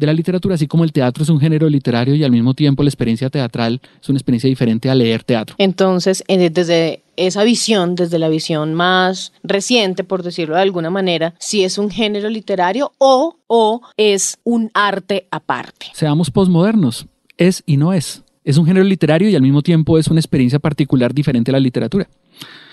de 0.00 0.06
la 0.06 0.14
literatura, 0.14 0.54
así 0.54 0.66
como 0.66 0.82
el 0.82 0.92
teatro 0.92 1.22
es 1.22 1.28
un 1.28 1.38
género 1.38 1.68
literario 1.68 2.14
y 2.14 2.24
al 2.24 2.32
mismo 2.32 2.54
tiempo 2.54 2.82
la 2.82 2.88
experiencia 2.88 3.28
teatral 3.28 3.80
es 4.00 4.08
una 4.08 4.16
experiencia 4.16 4.48
diferente 4.48 4.88
a 4.88 4.94
leer 4.94 5.22
teatro. 5.22 5.54
Entonces, 5.58 6.24
desde 6.26 7.02
esa 7.16 7.44
visión, 7.44 7.94
desde 7.94 8.18
la 8.18 8.30
visión 8.30 8.72
más 8.72 9.34
reciente, 9.42 10.02
por 10.02 10.22
decirlo 10.22 10.56
de 10.56 10.62
alguna 10.62 10.88
manera, 10.88 11.34
si 11.38 11.64
es 11.64 11.76
un 11.76 11.90
género 11.90 12.30
literario 12.30 12.92
o, 12.96 13.36
o 13.46 13.82
es 13.98 14.38
un 14.42 14.70
arte 14.72 15.26
aparte. 15.30 15.88
Seamos 15.92 16.30
posmodernos, 16.30 17.06
es 17.36 17.62
y 17.66 17.76
no 17.76 17.92
es. 17.92 18.24
Es 18.42 18.56
un 18.56 18.64
género 18.64 18.86
literario 18.86 19.28
y 19.28 19.36
al 19.36 19.42
mismo 19.42 19.60
tiempo 19.60 19.98
es 19.98 20.08
una 20.08 20.18
experiencia 20.18 20.58
particular 20.58 21.12
diferente 21.12 21.50
a 21.50 21.52
la 21.52 21.60
literatura. 21.60 22.08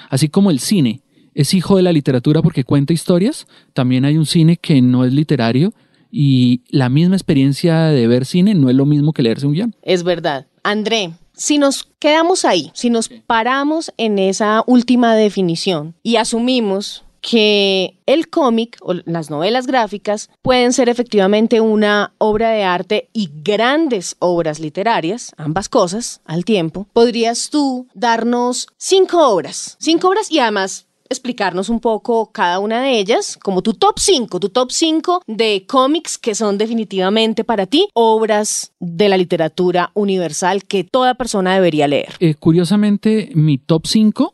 Así 0.10 0.30
como 0.30 0.50
el 0.50 0.60
cine 0.60 1.02
es 1.34 1.54
hijo 1.54 1.76
de 1.76 1.84
la 1.84 1.92
literatura 1.92 2.42
porque 2.42 2.64
cuenta 2.64 2.94
historias, 2.94 3.48
también 3.74 4.06
hay 4.06 4.18
un 4.18 4.26
cine 4.26 4.56
que 4.56 4.82
no 4.82 5.04
es 5.04 5.12
literario 5.12 5.74
y 6.12 6.62
la 6.70 6.90
misma 6.90 7.16
experiencia 7.16 7.86
de 7.86 8.08
ver 8.08 8.26
cine 8.26 8.54
no 8.54 8.70
es 8.70 8.76
lo 8.76 8.86
mismo 8.86 9.14
que 9.14 9.24
leerse 9.24 9.48
un 9.48 9.54
guion. 9.54 9.76
Es 9.82 10.04
verdad. 10.04 10.48
André, 10.64 11.12
si 11.34 11.58
nos 11.58 11.88
quedamos 12.00 12.46
ahí, 12.46 12.72
si 12.74 12.90
nos 12.90 13.10
paramos 13.10 13.94
en 13.98 14.20
esa 14.20 14.64
última 14.66 15.16
definición 15.16 15.96
y 16.04 16.16
asumimos 16.16 17.04
que 17.22 18.00
el 18.06 18.30
cómic 18.30 18.78
o 18.82 18.94
las 19.06 19.30
novelas 19.30 19.68
gráficas 19.68 20.30
pueden 20.42 20.74
ser 20.74 20.90
efectivamente 20.90 21.62
una 21.62 22.14
obra 22.20 22.52
de 22.52 22.64
arte 22.64 23.10
y 23.12 23.30
grandes 23.44 24.16
obras 24.20 24.60
literarias, 24.60 25.34
ambas 25.38 25.68
cosas 25.70 26.22
al 26.26 26.46
tiempo. 26.46 26.88
¿Podrías 26.94 27.50
tú 27.50 27.88
darnos 27.94 28.68
cinco 28.78 29.28
obras? 29.28 29.78
Cinco 29.80 30.10
obras 30.10 30.32
y 30.32 30.40
además 30.40 30.87
explicarnos 31.10 31.70
un 31.70 31.80
poco 31.80 32.32
cada 32.32 32.60
una 32.60 32.82
de 32.82 33.00
ellas, 33.00 33.38
como 33.42 33.62
tu 33.62 33.74
top 33.74 34.00
5, 34.00 34.40
tu 34.40 34.50
top 34.50 34.72
5 34.72 35.22
de 35.28 35.66
cómics 35.68 36.18
que 36.18 36.36
son 36.36 36.58
definitivamente 36.58 37.44
para 37.44 37.66
ti 37.66 37.88
obras 37.94 38.74
de 38.80 39.10
la 39.10 39.18
literatura 39.18 39.92
universal 39.94 40.64
que 40.64 40.84
toda 40.84 41.16
persona 41.16 41.54
debería 41.54 41.88
leer. 41.88 42.14
Eh, 42.20 42.36
curiosamente, 42.36 43.32
mi 43.34 43.58
top 43.58 43.88
5 43.88 44.34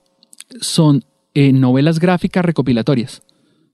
son 0.62 1.03
eh, 1.34 1.51
novelas 1.51 2.00
gráficas 2.00 2.46
recopilatorias. 2.46 3.24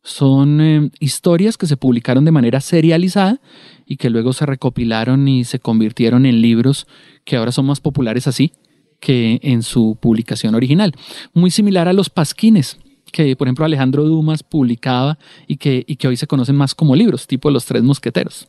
Son 0.02 0.62
eh, 0.62 0.90
historias 1.00 1.58
que 1.58 1.68
se 1.68 1.76
publicaron 1.78 2.24
de 2.24 2.32
manera 2.32 2.62
serializada 2.62 3.42
y 3.86 3.98
que 3.98 4.10
luego 4.10 4.34
se 4.34 4.46
recopilaron 4.46 5.28
y 5.28 5.44
se 5.44 5.60
convirtieron 5.60 6.26
en 6.26 6.42
libros 6.42 6.88
que 7.26 7.36
ahora 7.36 7.52
son 7.52 7.66
más 7.66 7.82
populares 7.82 8.28
así 8.28 8.54
que 9.00 9.40
en 9.44 9.64
su 9.64 9.98
publicación 10.00 10.56
original. 10.56 10.94
Muy 11.34 11.52
similar 11.52 11.88
a 11.88 11.94
los 11.94 12.10
pasquines 12.10 12.78
que 13.12 13.36
por 13.36 13.48
ejemplo 13.48 13.66
Alejandro 13.66 14.04
Dumas 14.06 14.44
publicaba 14.44 15.18
y 15.48 15.58
que, 15.58 15.84
que 15.86 16.08
hoy 16.08 16.18
se 16.18 16.28
conocen 16.28 16.56
más 16.56 16.76
como 16.76 16.96
libros, 16.96 17.28
tipo 17.28 17.50
Los 17.52 17.66
Tres 17.66 17.84
Mosqueteros. 17.84 18.48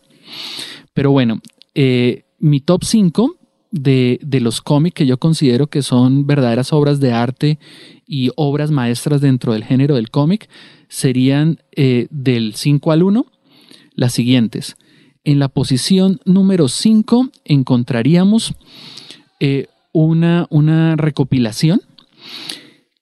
Pero 0.93 1.11
bueno, 1.11 1.41
eh, 1.75 2.25
mi 2.39 2.61
top 2.61 2.85
5 2.85 3.37
de, 3.71 4.19
los 4.41 4.61
cómics 4.61 4.95
que 4.95 5.07
yo 5.07 5.19
considero 5.19 5.69
que 5.69 5.83
son 5.83 6.27
verdaderas 6.27 6.73
obras 6.73 7.01
de 7.01 7.13
arte 7.13 7.59
y 8.07 8.31
obras 8.37 8.71
maestras 8.71 9.21
dentro 9.21 9.53
del 9.53 9.65
género 9.65 9.95
del 9.95 10.11
cómic 10.11 10.49
serían 10.89 11.61
eh, 11.77 12.09
del 12.11 12.55
5 12.55 12.93
al 12.93 13.03
1 13.03 13.27
las 13.95 14.13
siguientes. 14.13 14.77
En 15.25 15.39
la 15.39 15.49
posición 15.49 16.21
número 16.25 16.69
5 16.69 17.29
encontraríamos 17.45 18.55
eh, 19.39 19.67
una, 19.93 20.47
una 20.51 20.97
recopilación 20.97 21.83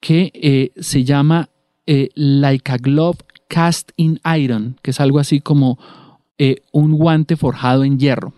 que 0.01 0.31
eh, 0.35 0.73
se 0.81 1.05
llama 1.05 1.49
eh, 1.87 2.11
Like 2.15 2.73
a 2.73 2.77
Glove 2.77 3.19
Cast 3.49 3.91
in 3.97 4.21
Iron, 4.37 4.77
que 4.83 4.91
es 4.91 5.01
algo 5.01 5.19
así 5.19 5.41
como 5.41 5.79
eh, 6.37 6.63
un 6.73 6.93
guante 6.93 7.37
forjado 7.37 7.85
en 7.85 7.99
hierro. 7.99 8.33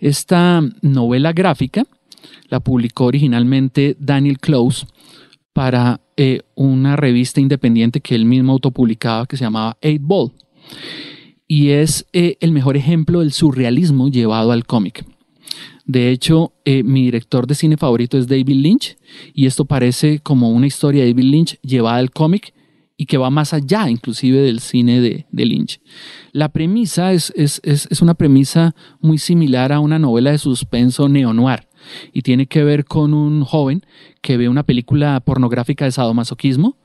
Esta 0.00 0.62
novela 0.80 1.32
gráfica 1.32 1.84
la 2.48 2.60
publicó 2.60 3.04
originalmente 3.04 3.96
Daniel 3.98 4.38
Close 4.38 4.86
para 5.52 6.00
una 6.54 6.94
revista 6.94 7.40
independiente 7.40 8.00
que 8.00 8.14
él 8.14 8.24
mismo 8.24 8.52
autopublicaba 8.52 9.26
que 9.26 9.36
se 9.36 9.44
llamaba 9.44 9.76
Eight 9.80 10.00
Ball. 10.02 10.32
Y 11.48 11.70
es 11.70 12.06
el 12.12 12.52
mejor 12.52 12.76
ejemplo 12.76 13.20
del 13.20 13.32
surrealismo 13.32 14.08
llevado 14.08 14.52
al 14.52 14.64
cómic. 14.64 15.04
De 15.84 16.10
hecho, 16.10 16.52
eh, 16.64 16.82
mi 16.82 17.02
director 17.02 17.46
de 17.46 17.54
cine 17.54 17.76
favorito 17.76 18.18
es 18.18 18.28
David 18.28 18.56
Lynch 18.56 18.96
y 19.34 19.46
esto 19.46 19.64
parece 19.64 20.20
como 20.20 20.50
una 20.50 20.66
historia 20.66 21.02
de 21.02 21.12
David 21.12 21.24
Lynch 21.24 21.60
llevada 21.62 21.96
al 21.96 22.10
cómic 22.10 22.54
y 22.96 23.06
que 23.06 23.18
va 23.18 23.30
más 23.30 23.52
allá 23.52 23.90
inclusive 23.90 24.40
del 24.40 24.60
cine 24.60 25.00
de, 25.00 25.26
Lynch. 25.32 25.80
La 26.30 26.50
premisa 26.50 27.12
es, 27.12 27.32
una 28.00 28.14
premisa 28.14 28.76
muy 29.00 29.18
similar 29.18 29.72
a 29.72 29.80
una 29.80 29.98
novela 29.98 30.30
de 30.30 30.38
suspenso 30.38 31.08
neo-noir 31.08 31.66
y 32.12 32.22
tiene 32.22 32.46
que 32.46 32.62
ver 32.62 32.84
con 32.84 33.12
un 33.12 33.42
joven 33.44 33.84
que 34.20 34.36
ve 34.36 34.48
una 34.48 34.62
película 34.62 35.18
pornográfica 35.20 35.84
de 35.84 35.90
sadomasoquismo 35.90 36.76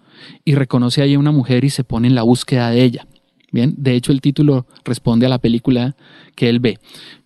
y 0.43 0.55
reconoce 0.55 1.03
ahí 1.03 1.13
a 1.13 1.19
una 1.19 1.31
mujer 1.31 1.63
y 1.63 1.69
se 1.69 1.83
pone 1.83 2.07
en 2.07 2.15
la 2.15 2.23
búsqueda 2.23 2.71
de 2.71 2.83
ella. 2.83 3.07
Bien, 3.51 3.75
de 3.77 3.93
hecho 3.93 4.11
el 4.11 4.21
título 4.21 4.65
responde 4.83 5.27
a 5.27 5.29
la 5.29 5.39
película 5.39 5.95
que 6.35 6.49
él 6.49 6.59
ve. 6.59 6.79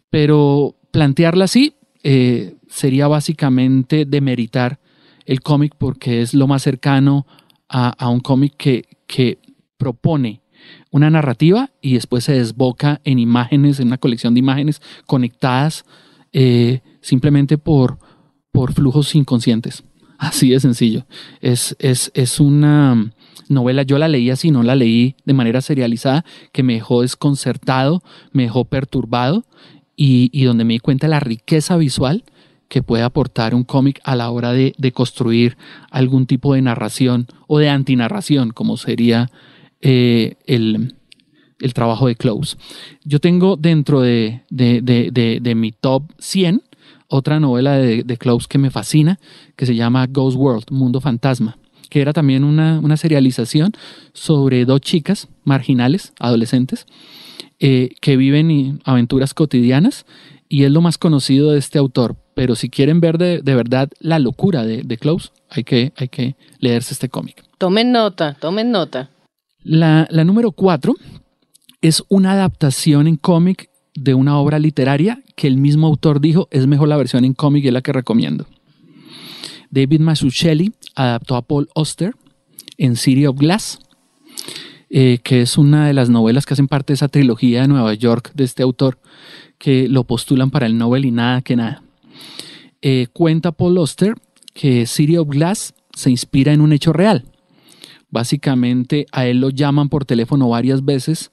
Pero 0.10 0.76
plantearla 0.92 1.46
así 1.46 1.76
eh, 2.04 2.56
sería 2.68 3.08
básicamente 3.08 4.06
demeritar 4.06 4.80
el 5.26 5.42
cómic 5.42 5.76
porque 5.78 6.22
es 6.22 6.34
lo 6.34 6.48
más 6.48 6.64
cercano 6.64 7.26
a, 7.74 8.10
un 8.10 8.20
cómic 8.20 8.56
que, 8.58 8.86
que 9.08 9.40
propone 9.78 10.42
una 10.90 11.10
narrativa 11.10 11.72
y 11.82 11.94
después 11.94 12.26
se 12.26 12.34
desboca 12.34 13.00
en 13.06 13.18
imágenes, 13.18 13.80
en 13.80 13.88
una 13.88 13.98
colección 13.98 14.34
de 14.34 14.40
imágenes 14.40 14.82
conectadas 15.06 15.86
eh, 16.34 16.82
simplemente 17.02 17.58
por, 17.58 17.98
por 18.52 18.74
flujos 18.74 19.16
inconscientes. 19.16 19.84
Así 20.18 20.50
de 20.50 20.60
sencillo. 20.60 21.06
Es, 21.40 21.76
es, 21.80 22.12
es, 22.14 22.40
una 22.40 23.12
novela, 23.50 23.84
yo 23.84 23.98
la 23.98 24.08
leí 24.08 24.30
así, 24.30 24.52
no 24.52 24.62
la 24.62 24.76
leí 24.76 25.16
de 25.26 25.34
manera 25.34 25.62
serializada, 25.62 26.26
que 26.52 26.62
me 26.62 26.74
dejó 26.74 27.02
desconcertado, 27.02 28.04
me 28.32 28.44
dejó 28.44 28.66
perturbado 28.66 29.46
y, 30.04 30.46
donde 30.46 30.64
me 30.64 30.74
di 30.74 30.80
cuenta 30.80 31.06
de 31.06 31.12
la 31.12 31.20
riqueza 31.20 31.78
visual 31.78 32.24
que 32.68 32.82
puede 32.82 33.04
aportar 33.04 33.54
un 33.54 33.64
cómic 33.64 34.02
a 34.04 34.16
la 34.16 34.32
hora 34.32 34.52
de, 34.52 34.74
construir 34.94 35.58
algún 35.92 36.26
tipo 36.26 36.56
de 36.56 36.62
narración 36.64 37.28
o 37.48 37.60
de 37.60 37.70
antinarración, 37.70 38.50
como 38.50 38.78
sería 38.78 39.30
eh, 39.82 40.38
el, 40.48 40.96
trabajo 41.76 42.08
de 42.08 42.16
Close. 42.16 42.58
Yo 43.04 43.20
tengo 43.20 43.58
dentro 43.58 44.02
de, 44.02 44.42
mi 45.56 45.72
top 45.72 46.04
100 46.18 46.64
otra 47.08 47.40
novela 47.40 47.74
de, 47.74 48.02
de, 48.04 48.18
Close 48.18 48.48
que 48.50 48.58
me 48.58 48.72
fascina, 48.72 49.20
que 49.56 49.68
se 49.68 49.76
llama 49.76 50.08
Ghost 50.08 50.38
World, 50.38 50.66
Mundo 50.72 51.00
Fantasma, 51.00 51.60
que 51.90 52.02
era 52.02 52.12
también 52.12 52.44
una, 52.44 52.80
una 52.80 52.98
serialización 52.98 53.74
sobre 54.14 54.66
dos 54.66 54.82
chicas 54.82 55.28
marginales, 55.44 56.14
adolescentes, 56.20 56.88
eh, 57.64 57.92
que 58.02 58.18
viven 58.18 58.82
aventuras 58.86 59.36
cotidianas 59.36 60.08
y 60.50 60.64
es 60.64 60.72
lo 60.72 60.82
más 60.82 60.98
conocido 60.98 61.52
de 61.52 61.60
este 61.60 61.78
autor. 61.78 62.16
Pero 62.34 62.56
si 62.56 62.72
quieren 62.72 63.00
ver 63.02 63.20
de, 63.20 63.40
verdad 63.44 63.88
la 64.00 64.18
locura 64.18 64.66
de, 64.66 64.82
de 64.82 64.98
Close, 64.98 65.30
hay 65.48 65.64
que, 65.64 65.94
hay 65.96 66.08
que 66.08 66.36
leerse 66.58 66.96
este 66.96 67.08
cómic. 67.08 67.44
Tomen 67.60 67.92
nota, 67.92 68.34
tomen 68.34 68.72
nota. 68.72 69.12
La, 69.62 70.08
la 70.10 70.24
número 70.24 70.54
cuatro 70.54 70.96
es 71.82 72.04
una 72.10 72.32
adaptación 72.32 73.06
en 73.06 73.16
cómic 73.18 73.70
de 73.94 74.16
una 74.16 74.40
obra 74.40 74.58
literaria 74.58 75.22
que 75.36 75.46
el 75.46 75.58
mismo 75.58 75.86
autor 75.86 76.20
dijo 76.20 76.48
es 76.50 76.66
mejor 76.66 76.88
la 76.88 76.98
versión 76.98 77.26
en 77.26 77.36
cómic 77.36 77.64
y 77.64 77.68
es 77.68 77.74
la 77.74 77.82
que 77.82 77.94
recomiendo. 77.94 78.48
David 79.70 80.00
Mazzucchelli 80.00 80.74
adaptó 80.96 81.36
a 81.36 81.44
Paul 81.44 81.70
Auster 81.76 82.16
en 82.80 82.96
City 82.96 83.28
of 83.28 83.38
Glass 83.38 83.78
eh, 84.94 85.20
que 85.24 85.42
es 85.42 85.58
una 85.58 85.88
de 85.88 85.94
las 85.94 86.10
novelas 86.10 86.46
que 86.46 86.54
hacen 86.54 86.68
parte 86.68 86.92
de 86.92 86.96
esa 86.96 87.08
trilogía 87.08 87.62
de 87.62 87.70
Nueva 87.70 87.94
York 87.94 88.32
de 88.34 88.44
este 88.44 88.62
autor, 88.62 89.00
que 89.58 89.88
lo 89.88 90.04
postulan 90.04 90.52
para 90.52 90.66
el 90.66 90.78
Nobel 90.78 91.06
y 91.06 91.12
nada 91.12 91.42
que 91.42 91.56
nada. 91.56 91.82
Eh, 92.82 93.08
cuenta 93.14 93.52
Paul 93.52 93.78
Oster 93.78 94.16
que 94.54 94.86
City 94.86 95.18
of 95.18 95.30
Glass 95.30 95.74
se 95.96 96.10
inspira 96.10 96.52
en 96.52 96.62
un 96.62 96.74
hecho 96.74 96.92
real. 96.92 97.24
Básicamente 98.10 99.06
a 99.14 99.28
él 99.28 99.40
lo 99.40 99.50
llaman 99.50 99.88
por 99.88 100.04
teléfono 100.04 100.50
varias 100.50 100.84
veces 100.84 101.32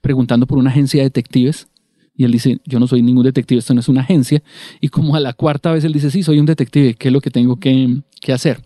preguntando 0.00 0.46
por 0.46 0.58
una 0.58 0.70
agencia 0.70 1.00
de 1.00 1.04
detectives 1.04 1.68
y 2.16 2.24
él 2.24 2.32
dice, 2.32 2.58
yo 2.64 2.80
no 2.80 2.86
soy 2.86 3.02
ningún 3.02 3.24
detective, 3.24 3.58
esto 3.58 3.74
no 3.74 3.80
es 3.80 3.88
una 3.88 4.00
agencia. 4.00 4.42
Y 4.80 4.88
como 4.88 5.14
a 5.16 5.20
la 5.20 5.34
cuarta 5.34 5.70
vez 5.70 5.84
él 5.84 5.92
dice, 5.92 6.10
sí, 6.10 6.22
soy 6.22 6.38
un 6.40 6.46
detective, 6.46 6.94
¿qué 6.94 7.08
es 7.08 7.12
lo 7.12 7.20
que 7.20 7.30
tengo 7.30 7.56
que, 7.60 8.02
hacer? 8.32 8.62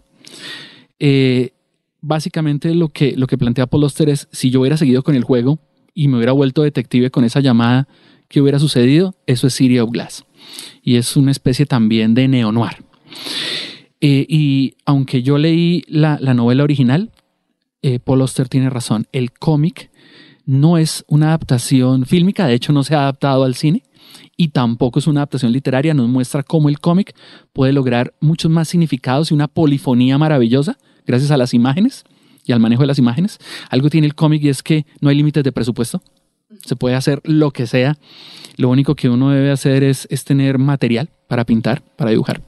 Eh, 0.98 1.50
básicamente 2.00 2.74
lo 2.74 2.88
que, 2.88 3.14
lo 3.16 3.26
que 3.26 3.38
plantea 3.38 3.66
Paul 3.66 3.84
Oster 3.84 4.08
es, 4.08 4.28
si 4.32 4.50
yo 4.50 4.60
hubiera 4.60 4.76
seguido 4.76 5.02
con 5.02 5.14
el 5.14 5.24
juego 5.24 5.58
y 5.94 6.08
me 6.08 6.16
hubiera 6.16 6.32
vuelto 6.32 6.62
detective 6.62 7.10
con 7.10 7.24
esa 7.24 7.40
llamada, 7.40 7.88
¿qué 8.28 8.40
hubiera 8.40 8.58
sucedido? 8.58 9.14
Eso 9.26 9.46
es 9.46 9.54
City 9.54 9.78
of 9.78 9.90
Glass. 9.90 10.24
Y 10.82 10.96
es 10.96 11.16
una 11.16 11.30
especie 11.30 11.66
también 11.66 12.14
de 12.14 12.28
neo-noir. 12.28 12.84
Eh, 14.00 14.26
y 14.28 14.74
aunque 14.86 15.22
yo 15.22 15.36
leí 15.36 15.84
la, 15.88 16.18
novela 16.18 16.64
original, 16.64 17.10
eh, 17.82 17.98
Paul 17.98 18.22
Oster 18.22 18.48
tiene 18.48 18.70
razón. 18.70 19.06
El 19.12 19.32
cómic 19.32 19.90
no 20.46 20.78
es 20.78 21.04
una 21.06 21.28
adaptación 21.28 22.06
fílmica, 22.06 22.46
de 22.46 22.54
hecho 22.54 22.72
no 22.72 22.82
se 22.82 22.94
ha 22.94 23.02
adaptado 23.02 23.44
al 23.44 23.54
cine 23.54 23.82
y 24.36 24.48
tampoco 24.48 24.98
es 24.98 25.06
una 25.06 25.20
adaptación 25.20 25.52
literaria, 25.52 25.92
nos 25.92 26.08
muestra 26.08 26.42
cómo 26.42 26.68
el 26.68 26.80
cómic 26.80 27.14
puede 27.52 27.72
lograr 27.72 28.14
muchos 28.20 28.50
más 28.50 28.68
significados 28.68 29.30
y 29.30 29.34
una 29.34 29.48
polifonía 29.48 30.16
maravillosa 30.16 30.78
gracias 31.06 31.30
a 31.30 31.36
las 31.36 31.54
imágenes 31.54 32.04
y 32.44 32.52
al 32.52 32.60
manejo 32.60 32.82
de 32.82 32.88
las 32.88 32.98
imágenes. 32.98 33.38
Algo 33.68 33.90
tiene 33.90 34.06
el 34.06 34.14
cómic 34.14 34.42
y 34.42 34.48
es 34.48 34.62
que 34.62 34.86
no 35.00 35.08
hay 35.08 35.16
límites 35.16 35.44
de 35.44 35.52
presupuesto, 35.52 36.02
se 36.64 36.76
puede 36.76 36.96
hacer 36.96 37.20
lo 37.24 37.50
que 37.50 37.66
sea, 37.66 37.96
lo 38.56 38.68
único 38.68 38.94
que 38.94 39.08
uno 39.08 39.30
debe 39.30 39.50
hacer 39.50 39.82
es, 39.82 40.06
tener 40.24 40.58
material 40.58 41.08
para 41.28 41.44
pintar, 41.44 41.82
para 41.96 42.10
dibujar. 42.10 42.42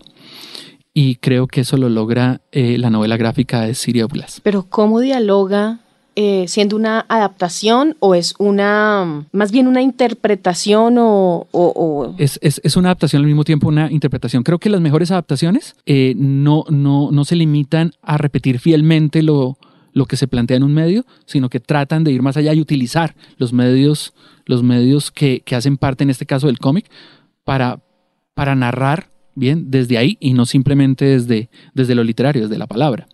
Y 0.95 1.17
creo 1.17 1.47
que 1.47 1.63
eso 1.63 1.77
lo 1.77 1.89
logra 1.89 2.43
eh, 2.53 2.77
la 2.77 2.91
novela 2.91 3.17
gráfica 3.17 3.63
de 3.63 4.05
of 4.05 4.13
Glass. 4.13 4.41
Pero 4.43 4.65
¿cómo 4.69 5.01
dialoga 5.01 5.81
eh, 6.15 6.45
siendo 6.49 6.77
una 6.77 7.07
adaptación 7.09 7.97
o 8.01 8.15
es 8.15 8.35
una, 8.39 9.27
más 9.33 9.51
bien 9.51 9.67
una 9.67 9.83
interpretación 9.83 10.97
o... 10.99 12.15
Es, 12.19 12.39
es, 12.43 12.77
una 12.77 12.89
adaptación 12.89 13.21
al 13.21 13.27
mismo 13.27 13.45
tiempo 13.45 13.69
una 13.69 13.91
interpretación. 13.91 14.43
Creo 14.43 14.59
que 14.59 14.71
las 14.71 14.81
mejores 14.81 15.11
adaptaciones 15.11 15.75
eh, 15.87 16.15
no, 16.17 16.65
no, 16.69 17.11
no 17.11 17.25
se 17.25 17.37
limitan 17.37 17.93
a 18.03 18.19
repetir 18.19 18.59
fielmente 18.59 19.23
lo, 19.23 19.57
lo 19.93 20.07
que 20.07 20.17
se 20.17 20.29
plantea 20.29 20.57
en 20.57 20.63
un 20.63 20.75
medio, 20.75 21.07
sino 21.25 21.49
que 21.49 21.61
tratan 21.61 22.05
de 22.05 22.13
ir 22.13 22.23
más 22.23 22.37
allá 22.37 22.53
y 22.55 22.61
utilizar 22.61 23.15
los 23.37 23.53
medios, 23.53 24.13
los 24.45 24.63
medios 24.63 25.11
que, 25.11 25.41
que 25.41 25.57
hacen 25.57 25.77
parte 25.77 26.05
en 26.05 26.11
este 26.11 26.27
caso 26.27 26.47
del 26.47 26.59
cómic 26.59 26.91
para, 27.45 27.81
para 28.35 28.55
narrar 28.55 29.09
bien 29.35 29.71
desde 29.71 29.99
ahí 29.99 30.17
y 30.21 30.35
no 30.35 30.47
simplemente 30.47 31.05
desde, 31.05 31.49
desde 31.75 31.95
lo 31.95 32.05
literario, 32.05 32.43
desde 32.43 32.59
la 32.59 32.67
palabra. 32.67 33.09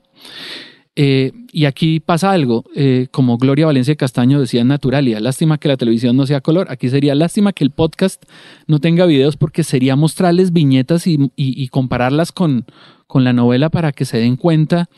Eh, 1.01 1.31
y 1.53 1.67
aquí 1.67 2.01
pasa 2.01 2.33
algo, 2.33 2.65
eh, 2.75 3.07
como 3.13 3.39
Gloria 3.39 3.67
Valencia 3.67 3.95
Castaño 3.95 4.41
decía 4.41 4.63
en 4.63 4.67
Naturalia, 4.67 5.21
lástima 5.21 5.57
que 5.59 5.69
la 5.69 5.77
televisión 5.77 6.17
no 6.17 6.27
sea 6.27 6.41
color, 6.41 6.67
aquí 6.73 6.89
sería 6.89 7.15
lástima 7.15 7.53
que 7.53 7.63
el 7.63 7.71
podcast 7.71 8.25
no 8.67 8.81
tenga 8.81 9.07
videos 9.07 9.37
porque 9.37 9.63
sería 9.63 9.95
mostrarles 9.95 10.53
viñetas 10.53 11.05
y, 11.07 11.69
compararlas 11.69 12.33
con, 12.33 12.65
la 13.15 13.33
novela 13.33 13.69
para 13.71 13.93
que 13.93 14.05
se 14.05 14.19
den 14.19 14.35
cuenta 14.35 14.91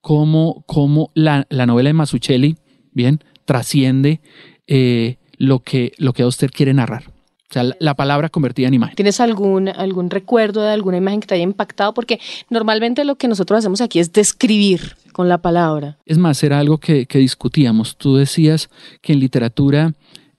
cómo, 0.00 0.62
cómo 0.68 1.10
la, 1.14 1.44
novela 1.50 1.88
de 1.88 1.94
Masuchelli, 1.94 2.56
bien, 2.92 3.18
trasciende 3.44 4.20
eh, 4.68 5.16
lo, 5.38 5.64
que, 5.64 5.90
lo 5.98 6.12
que 6.12 6.24
usted 6.24 6.52
quiere 6.52 6.72
narrar. 6.72 7.10
O 7.50 7.52
sea, 7.52 7.64
la, 7.80 7.94
palabra 7.96 8.28
convertida 8.28 8.68
en 8.68 8.74
imagen. 8.74 8.94
¿Tienes 8.94 9.18
algún, 9.18 9.68
algún 9.68 10.08
recuerdo 10.08 10.62
de 10.62 10.70
alguna 10.70 10.98
imagen 10.98 11.18
que 11.18 11.26
te 11.26 11.34
haya 11.34 11.42
impactado? 11.42 11.94
Porque 11.94 12.20
normalmente 12.48 13.04
lo 13.04 13.16
que 13.16 13.26
nosotros 13.26 13.58
hacemos 13.58 13.80
aquí 13.80 13.98
es 13.98 14.12
describir 14.12 14.94
con 15.18 15.28
la 15.28 15.38
palabra. 15.38 15.98
Es 16.06 16.16
más, 16.16 16.40
era 16.44 16.60
algo 16.60 16.78
que, 16.78 17.04
discutíamos. 17.12 17.96
Tú 17.96 18.14
decías 18.14 18.70
que 19.02 19.14
en 19.14 19.18
literatura 19.18 19.92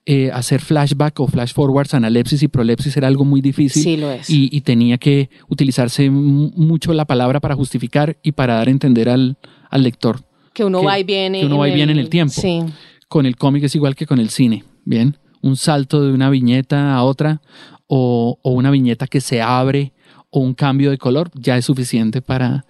eh, 0.05 0.31
hacer 0.31 0.61
flashback 0.61 1.19
o 1.19 1.27
flash 1.27 1.51
forwards, 1.51 1.93
analepsis 1.93 2.41
y 2.43 2.47
prolepsis 2.47 2.95
era 2.95 3.09
algo 3.09 3.25
muy 3.25 3.41
difícil. 3.41 3.83
Sí, 3.83 3.97
lo 3.97 4.09
es. 4.09 4.29
Y, 4.29 4.61
tenía 4.61 4.97
que 4.97 5.29
utilizarse 5.49 6.09
mucho 6.09 6.93
la 6.93 7.03
palabra 7.03 7.41
para 7.41 7.55
justificar 7.55 8.15
y 8.23 8.31
para 8.31 8.53
dar 8.53 8.69
a 8.69 8.71
entender 8.71 9.09
al, 9.09 9.35
lector. 9.73 10.21
Que 10.53 10.63
uno 10.63 10.81
va 10.81 10.97
y 10.97 11.03
viene. 11.03 11.41
Que 11.41 11.47
uno 11.47 11.57
va 11.57 11.67
y 11.67 11.73
viene 11.73 11.91
en 11.91 11.99
el 11.99 12.07
tiempo. 12.07 12.39
Sí. 12.39 12.63
Con 13.09 13.25
el 13.25 13.35
cómic 13.35 13.65
es 13.65 13.75
igual 13.75 13.97
que 13.97 14.05
con 14.05 14.17
el 14.21 14.29
cine. 14.29 14.63
Bien 14.85 15.17
un 15.41 15.57
salto 15.57 16.03
de 16.03 16.13
una 16.13 16.29
viñeta 16.29 16.95
a 16.95 17.03
otra 17.03 17.41
o, 17.87 18.39
una 18.43 18.71
viñeta 18.71 19.07
que 19.07 19.19
se 19.19 19.41
abre 19.41 19.93
o 20.29 20.39
un 20.39 20.53
cambio 20.53 20.91
de 20.91 20.97
color 20.97 21.31
ya 21.33 21.57
es 21.57 21.65
suficiente 21.65 22.21
para, 22.21 22.65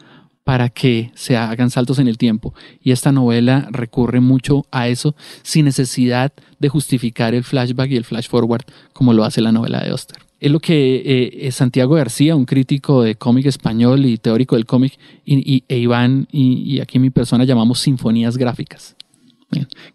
para 0.49 0.69
que 0.69 1.11
se 1.13 1.37
hagan 1.37 1.69
saltos 1.69 1.99
en 1.99 2.07
el 2.07 2.17
tiempo. 2.17 2.55
Y 2.81 2.89
esta 2.89 3.11
novela 3.11 3.67
recurre 3.69 4.19
mucho 4.19 4.65
a 4.71 4.87
eso 4.87 5.15
sin 5.43 5.65
necesidad 5.65 6.33
de 6.57 6.69
justificar 6.69 7.35
el 7.35 7.43
flashback 7.43 7.91
y 7.91 7.97
el 7.97 8.03
flash 8.03 8.27
forward 8.27 8.63
como 8.91 9.13
lo 9.13 9.25
hace 9.25 9.41
la 9.41 9.51
novela 9.51 9.79
de 9.83 9.93
Oster. 9.93 10.17
Es 10.39 10.49
lo 10.49 10.59
que 10.59 11.37
eh, 11.43 11.51
Santiago 11.51 11.93
García, 11.93 12.35
un 12.35 12.45
crítico 12.45 13.03
de 13.03 13.13
cómic 13.13 13.45
español 13.45 14.07
y 14.07 14.17
teórico 14.17 14.55
del 14.55 14.65
cómic, 14.65 14.97
y, 15.23 15.65
e 15.67 15.77
Iván 15.77 16.27
y, 16.31 16.79
aquí 16.79 16.97
mi 16.97 17.11
persona 17.11 17.43
llamamos 17.43 17.81
sinfonías 17.81 18.35
gráficas, 18.35 18.95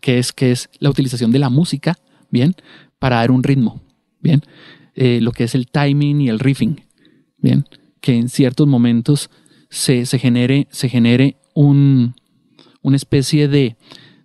que, 0.01 0.21
es, 0.21 0.33
que 0.33 0.53
es 0.53 0.71
la 0.79 0.89
utilización 0.89 1.33
de 1.33 1.41
la 1.41 1.49
música 1.49 1.99
¿bien? 2.31 2.55
Para 3.01 3.17
dar 3.17 3.33
un 3.33 3.43
ritmo, 3.43 3.81
¿bien? 4.21 4.41
Eh, 4.95 5.19
lo 5.21 5.33
que 5.33 5.43
es 5.43 5.57
el 5.57 5.67
timing 5.67 6.21
y 6.21 6.29
el 6.29 6.39
riffing, 6.39 6.81
¿bien? 7.39 7.65
Que 8.01 8.15
en 8.15 8.29
ciertos 8.29 8.69
momentos 8.69 9.31
se, 9.75 10.19
genere, 10.19 10.69
se 10.71 10.89
genere 10.89 11.37
un, 11.53 12.15
una 12.83 12.97
especie 12.97 13.49
de, 13.49 13.77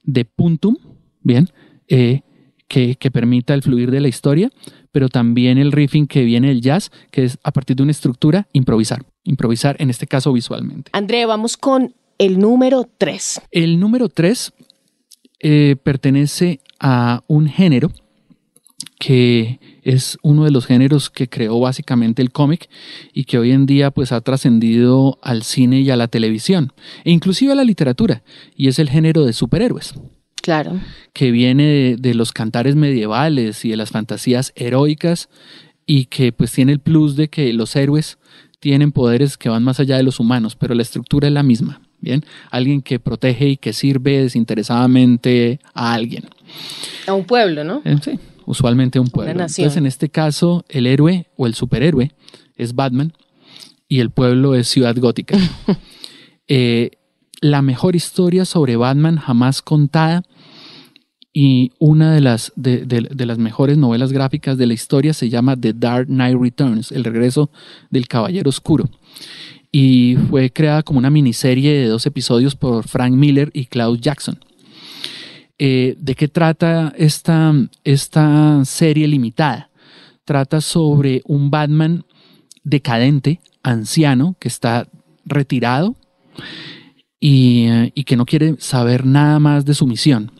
de 0.04 0.26
puntum, 0.26 0.78
¿bien? 1.22 1.50
Eh, 1.88 2.22
que, 2.68 2.96
que, 2.96 3.10
permita 3.10 3.56
el 3.56 3.64
fluir 3.64 3.90
de 3.90 4.00
la 4.00 4.08
historia, 4.08 4.52
pero 4.92 5.10
también 5.10 5.58
el 5.58 5.72
riffing 5.72 6.06
que 6.06 6.24
viene 6.24 6.50
del 6.50 6.62
jazz, 6.62 6.92
que 7.10 7.24
es 7.24 7.40
a 7.44 7.52
partir 7.52 7.76
de 7.76 7.84
una 7.84 7.92
estructura, 7.92 8.48
improvisar. 8.54 9.04
Improvisar, 9.24 9.76
en 9.80 9.90
este 9.90 10.06
caso 10.06 10.32
visualmente. 10.32 10.92
André, 10.94 11.26
vamos 11.26 11.58
con 11.58 11.96
el 12.20 12.38
número 12.38 12.88
3. 12.98 13.42
El 13.50 13.80
número 13.80 14.08
3 14.08 14.54
eh, 15.40 15.76
pertenece 15.82 16.60
a 16.80 17.24
un 17.28 17.48
género 17.48 17.92
que 19.00 19.60
es 19.82 20.18
uno 20.22 20.44
de 20.44 20.52
los 20.52 20.68
géneros 20.68 21.10
que 21.10 21.30
creó 21.30 21.60
básicamente 21.60 22.22
el 22.22 22.32
cómic 22.32 22.70
y 23.14 23.24
que 23.24 23.40
hoy 23.40 23.52
en 23.52 23.66
día 23.66 23.92
pues 23.92 24.12
ha 24.12 24.22
trascendido 24.22 25.18
al 25.24 25.44
cine 25.44 25.80
y 25.80 25.90
a 25.90 25.96
la 25.96 26.10
televisión 26.10 26.74
e 27.06 27.12
inclusive 27.12 27.54
a 27.54 27.56
la 27.56 27.64
literatura 27.64 28.24
y 28.56 28.68
es 28.68 28.78
el 28.78 28.90
género 28.90 29.26
de 29.26 29.34
superhéroes. 29.34 29.96
Claro. 30.42 30.80
Que 31.14 31.32
viene 31.32 31.96
de, 31.98 32.14
los 32.14 32.34
cantares 32.34 32.76
medievales 32.76 33.64
y 33.64 33.70
de 33.70 33.78
las 33.78 33.90
fantasías 33.90 34.52
heroicas 34.56 35.30
y 35.86 36.06
que 36.06 36.34
pues 36.34 36.52
tiene 36.52 36.74
el 36.74 36.80
plus 36.80 37.16
de 37.16 37.30
que 37.30 37.52
los 37.54 37.76
héroes 37.76 38.18
tienen 38.60 38.92
poderes 38.92 39.38
que 39.38 39.48
van 39.48 39.64
más 39.64 39.80
allá 39.80 39.96
de 39.96 40.04
los 40.04 40.20
humanos, 40.20 40.58
pero 40.58 40.76
la 40.76 40.82
estructura 40.82 41.28
es 41.28 41.34
la 41.34 41.44
misma. 41.44 41.82
Bien, 42.02 42.24
alguien 42.50 42.82
que 42.82 43.00
protege 43.00 43.50
y 43.50 43.58
que 43.58 43.74
sirve 43.74 44.22
desinteresadamente 44.22 45.60
a 45.74 45.94
alguien. 45.94 46.26
A 47.08 47.14
un 47.14 47.26
pueblo, 47.26 47.66
¿no? 47.66 47.82
Eh, 47.84 47.98
sí, 48.02 48.18
usualmente 48.50 49.00
un 49.00 49.08
pueblo. 49.08 49.32
Entonces, 49.32 49.78
en 49.78 49.86
este 49.86 50.10
caso, 50.10 50.66
el 50.70 50.88
héroe 50.88 51.28
o 51.38 51.46
el 51.46 51.54
superhéroe 51.54 52.12
es 52.56 52.74
Batman 52.74 53.14
y 53.88 54.00
el 54.00 54.10
pueblo 54.10 54.56
es 54.56 54.68
Ciudad 54.68 54.96
Gótica. 54.98 55.38
Eh, 56.52 56.94
la 57.42 57.62
mejor 57.62 57.96
historia 57.96 58.44
sobre 58.44 58.76
Batman 58.76 59.18
jamás 59.18 59.62
contada 59.62 60.24
y 61.32 61.74
una 61.78 62.12
de 62.12 62.22
las, 62.22 62.52
de, 62.56 62.86
de, 62.88 63.26
las 63.28 63.38
mejores 63.38 63.78
novelas 63.78 64.12
gráficas 64.12 64.58
de 64.58 64.66
la 64.66 64.74
historia 64.74 65.14
se 65.14 65.30
llama 65.30 65.56
The 65.56 65.74
Dark 65.74 66.08
Knight 66.08 66.42
Returns, 66.42 66.92
el 66.92 67.04
regreso 67.04 67.52
del 67.92 68.08
Caballero 68.08 68.50
Oscuro 68.50 68.90
y 69.72 70.18
fue 70.30 70.52
creada 70.52 70.84
como 70.84 71.00
una 71.00 71.10
miniserie 71.10 71.72
de 71.74 71.88
dos 71.88 72.06
episodios 72.06 72.56
por 72.56 72.88
Frank 72.88 73.14
Miller 73.14 73.52
y 73.54 73.66
Klaus 73.66 74.02
Jackson. 74.02 74.40
Eh, 75.60 75.96
¿De 76.00 76.16
qué 76.16 76.28
trata 76.30 76.94
esta, 76.98 77.54
esta 77.84 78.64
serie 78.64 79.08
limitada? 79.08 79.70
Trata 80.24 80.62
sobre 80.62 81.22
un 81.26 81.52
Batman 81.52 82.06
decadente, 82.64 83.42
anciano, 83.62 84.36
que 84.40 84.48
está 84.48 84.88
retirado 85.26 85.96
y, 87.20 87.66
eh, 87.68 87.92
y, 87.94 88.06
que 88.06 88.16
no 88.16 88.26
quiere 88.26 88.56
saber 88.60 89.06
nada 89.06 89.40
más 89.40 89.66
de 89.66 89.74
su 89.74 89.86
misión. 89.86 90.32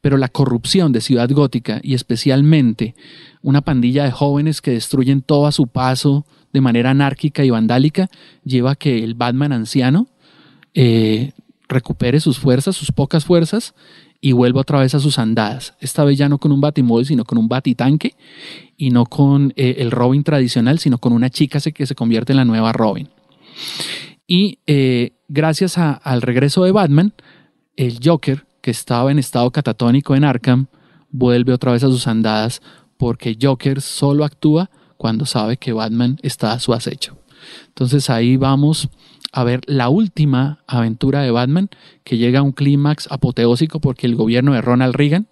Pero 0.00 0.16
la 0.16 0.28
corrupción 0.28 0.92
de 0.92 1.00
Ciudad 1.00 1.28
Gótica 1.28 1.80
y 1.82 1.94
especialmente 1.94 2.94
una 3.42 3.62
pandilla 3.62 4.04
de 4.04 4.12
jóvenes 4.12 4.60
que 4.60 4.70
destruyen 4.70 5.22
todo 5.22 5.46
a 5.46 5.52
su 5.52 5.66
paso, 5.66 6.24
de 6.52 6.60
manera 6.60 6.90
anárquica 6.90 7.44
y 7.44 7.50
vandálica 7.50 8.08
lleva 8.42 8.70
a 8.70 8.76
que 8.76 9.04
el 9.04 9.14
Batman 9.14 9.52
anciano 9.52 10.08
eh, 10.72 11.32
recupere 11.68 12.18
sus 12.18 12.38
fuerzas, 12.38 12.76
sus 12.76 12.92
pocas 12.92 13.24
fuerzas, 13.24 13.74
y 14.20 14.32
vuelve 14.32 14.60
otra 14.60 14.80
vez 14.80 14.94
a 14.94 15.00
sus 15.00 15.18
andadas. 15.18 15.74
Esta 15.80 16.04
vez 16.04 16.18
ya 16.18 16.28
no 16.28 16.38
con 16.38 16.52
un 16.52 16.60
batimóvil, 16.60 17.06
sino 17.06 17.24
con 17.24 17.38
un 17.38 17.48
batitanque 17.48 18.14
y 18.76 18.90
no 18.90 19.06
con 19.06 19.52
eh, 19.56 19.76
el 19.78 19.90
Robin 19.90 20.24
tradicional, 20.24 20.78
sino 20.78 20.98
con 20.98 21.12
una 21.12 21.30
chica 21.30 21.60
que 21.60 21.86
se 21.86 21.94
convierte 21.94 22.32
en 22.32 22.38
la 22.38 22.44
nueva 22.44 22.72
Robin. 22.72 23.08
Y 24.26 24.58
eh, 24.66 25.12
gracias 25.28 25.78
al 25.78 26.22
regreso 26.22 26.64
de 26.64 26.72
Batman, 26.72 27.12
el 27.76 27.98
Joker, 28.02 28.44
que 28.60 28.70
estaba 28.70 29.12
en 29.12 29.18
estado 29.18 29.50
catatónico 29.50 30.16
en 30.16 30.24
Arkham, 30.24 30.66
vuelve 31.10 31.52
otra 31.52 31.72
vez 31.72 31.84
a 31.84 31.88
sus 31.88 32.06
andadas 32.06 32.60
porque 32.96 33.36
Joker 33.40 33.80
solo 33.80 34.24
actúa 34.24 34.70
cuando 34.96 35.26
sabe 35.26 35.56
que 35.56 35.72
Batman 35.72 36.18
está 36.22 36.52
a 36.52 36.58
su 36.58 36.72
acecho. 36.72 37.16
Entonces 37.68 38.10
ahí 38.10 38.36
vamos 38.36 38.88
a 39.36 39.44
ver 39.44 39.60
la 39.66 39.90
última 39.90 40.64
aventura 40.66 41.20
de 41.20 41.30
Batman 41.30 41.68
que 42.04 42.16
llega 42.16 42.38
a 42.38 42.42
un 42.42 42.52
clímax 42.52 43.06
apoteósico 43.10 43.80
porque 43.80 44.06
el 44.06 44.16
gobierno 44.16 44.54
de 44.54 44.62
Ronald 44.62 44.94
Reagan, 44.94 45.28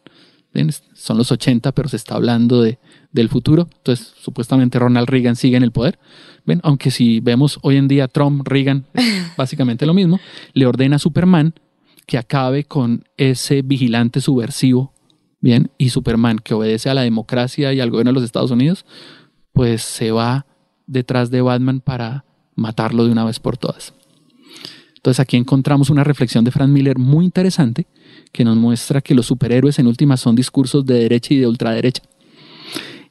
son 0.92 1.16
los 1.16 1.32
80 1.32 1.72
pero 1.72 1.88
se 1.88 1.96
está 1.96 2.14
hablando 2.14 2.60
de, 2.60 2.78
del 3.12 3.30
futuro, 3.30 3.66
entonces 3.78 4.12
supuestamente 4.20 4.78
Ronald 4.78 5.08
Reagan 5.08 5.36
sigue 5.36 5.56
en 5.56 5.62
el 5.62 5.72
poder, 5.72 5.98
¿Ven? 6.44 6.60
aunque 6.64 6.90
si 6.90 7.20
vemos 7.20 7.58
hoy 7.62 7.78
en 7.78 7.88
día 7.88 8.06
Trump, 8.06 8.46
Reagan, 8.46 8.84
básicamente 9.38 9.86
lo 9.86 9.94
mismo, 9.94 10.20
le 10.52 10.66
ordena 10.66 10.96
a 10.96 10.98
Superman 10.98 11.54
que 12.04 12.18
acabe 12.18 12.64
con 12.64 13.04
ese 13.16 13.62
vigilante 13.62 14.20
subversivo, 14.20 14.92
¿bien? 15.40 15.70
Y 15.78 15.88
Superman, 15.88 16.40
que 16.40 16.52
obedece 16.52 16.90
a 16.90 16.94
la 16.94 17.00
democracia 17.00 17.72
y 17.72 17.80
al 17.80 17.90
gobierno 17.90 18.10
de 18.10 18.16
los 18.16 18.24
Estados 18.24 18.50
Unidos, 18.50 18.84
pues 19.54 19.80
se 19.80 20.10
va 20.10 20.44
detrás 20.86 21.30
de 21.30 21.40
Batman 21.40 21.80
para 21.80 22.26
matarlo 22.56 23.04
de 23.04 23.12
una 23.12 23.24
vez 23.24 23.38
por 23.40 23.56
todas. 23.56 23.94
Entonces 24.94 25.20
aquí 25.20 25.36
encontramos 25.36 25.90
una 25.90 26.04
reflexión 26.04 26.44
de 26.44 26.50
Frank 26.50 26.70
Miller 26.70 26.98
muy 26.98 27.24
interesante 27.24 27.86
que 28.32 28.44
nos 28.44 28.56
muestra 28.56 29.00
que 29.00 29.14
los 29.14 29.26
superhéroes 29.26 29.78
en 29.78 29.86
última 29.86 30.16
son 30.16 30.34
discursos 30.34 30.86
de 30.86 30.94
derecha 30.94 31.34
y 31.34 31.38
de 31.38 31.46
ultraderecha 31.46 32.02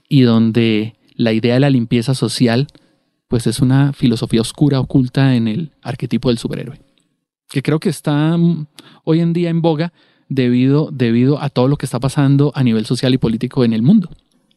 y 0.10 0.21
donde 0.21 0.95
la 1.15 1.34
idea 1.34 1.53
de 1.53 1.60
la 1.60 1.69
limpieza 1.69 2.15
social 2.15 2.67
pues 3.27 3.45
es 3.45 3.60
una 3.60 3.93
filosofía 3.93 4.41
oscura 4.41 4.79
oculta 4.79 5.36
en 5.36 5.47
el 5.47 5.71
arquetipo 5.84 6.29
del 6.29 6.39
superhéroe 6.39 6.79
que 7.53 7.62
creo 7.62 7.79
que 7.79 7.89
está 7.89 8.36
mm, 8.36 8.65
hoy 9.03 9.19
en 9.19 9.32
día 9.32 9.51
en 9.51 9.62
boga 9.62 9.93
debido, 10.27 10.89
debido 10.91 11.39
a 11.39 11.49
todo 11.49 11.67
lo 11.67 11.77
que 11.77 11.86
está 11.86 11.99
pasando 11.99 12.51
a 12.56 12.63
nivel 12.63 12.86
social 12.88 13.13
y 13.13 13.19
político 13.19 13.63
en 13.63 13.73
el 13.73 13.84
mundo. 13.84 14.10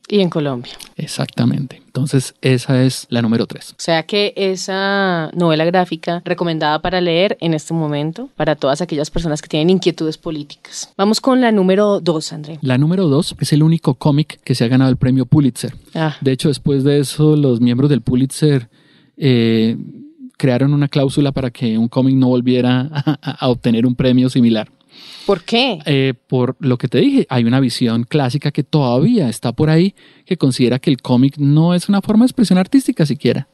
Y 0.08 0.20
en 0.20 0.30
Colombia. 0.30 0.72
Exactamente. 0.96 1.82
Entonces, 1.86 2.34
esa 2.40 2.82
es 2.82 3.06
la 3.10 3.22
número 3.22 3.46
tres. 3.46 3.72
O 3.72 3.74
sea 3.78 4.04
que 4.04 4.32
esa 4.36 5.30
novela 5.34 5.64
gráfica 5.64 6.22
recomendada 6.24 6.80
para 6.80 7.00
leer 7.00 7.36
en 7.40 7.54
este 7.54 7.74
momento 7.74 8.28
para 8.36 8.54
todas 8.54 8.80
aquellas 8.80 9.10
personas 9.10 9.42
que 9.42 9.48
tienen 9.48 9.70
inquietudes 9.70 10.18
políticas. 10.18 10.92
Vamos 10.96 11.20
con 11.20 11.40
la 11.40 11.50
número 11.50 12.00
dos, 12.00 12.32
André. 12.32 12.58
La 12.62 12.78
número 12.78 13.08
dos 13.08 13.34
es 13.40 13.52
el 13.52 13.62
único 13.62 13.94
cómic 13.94 14.40
que 14.44 14.54
se 14.54 14.64
ha 14.64 14.68
ganado 14.68 14.90
el 14.90 14.96
premio 14.96 15.26
Pulitzer. 15.26 15.74
Ah. 15.94 16.16
De 16.20 16.32
hecho, 16.32 16.48
después 16.48 16.84
de 16.84 17.00
eso, 17.00 17.34
los 17.34 17.60
miembros 17.60 17.90
del 17.90 18.02
Pulitzer 18.02 18.68
eh, 19.16 19.76
crearon 20.36 20.74
una 20.74 20.88
cláusula 20.88 21.32
para 21.32 21.50
que 21.50 21.78
un 21.78 21.88
cómic 21.88 22.14
no 22.14 22.28
volviera 22.28 22.88
a, 23.22 23.48
obtener 23.48 23.86
un 23.86 23.94
premio 23.94 24.28
similar. 24.28 24.68
¿Por 25.26 25.42
qué? 25.42 25.80
Eh, 25.86 26.14
por 26.28 26.56
lo 26.60 26.78
que 26.78 26.86
te 26.86 26.98
dije, 26.98 27.26
hay 27.28 27.44
una 27.44 27.58
visión 27.58 28.04
clásica 28.04 28.52
que 28.52 28.62
todavía 28.62 29.28
está 29.28 29.52
por 29.52 29.70
ahí 29.70 29.94
que 30.24 30.36
considera 30.36 30.78
que 30.78 30.90
el 30.90 31.02
cómic 31.02 31.36
no 31.38 31.74
es 31.74 31.88
una 31.88 32.00
forma 32.00 32.24
de 32.24 32.28
expresión 32.28 32.58
artística 32.58 33.04
siquiera. 33.04 33.48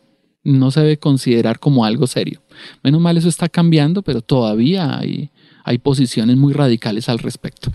No 0.44 0.70
se 0.70 0.81
debe 0.81 0.98
considerar 0.98 1.59
como 1.59 1.85
algo 1.85 2.07
serio. 2.07 2.42
Menos 2.83 3.00
mal 3.00 3.16
eso 3.16 3.28
está 3.28 3.48
cambiando, 3.48 4.02
pero 4.02 4.20
todavía 4.20 4.98
hay, 4.98 5.31
hay 5.64 5.78
posiciones 5.78 6.37
muy 6.37 6.52
radicales 6.52 7.09
al 7.09 7.20
respecto. 7.20 7.72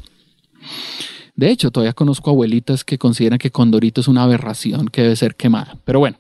De 1.36 1.50
hecho, 1.50 1.72
todavía 1.72 1.94
conozco 1.94 2.30
abuelitas 2.30 2.84
que 2.84 2.98
consideran 2.98 3.40
que 3.40 3.52
Condorito 3.52 4.02
es 4.02 4.08
una 4.08 4.24
aberración 4.24 4.90
que 4.90 5.04
debe 5.04 5.16
ser 5.16 5.36
quemada. 5.36 5.78
Pero 5.86 6.00
bueno, 6.00 6.18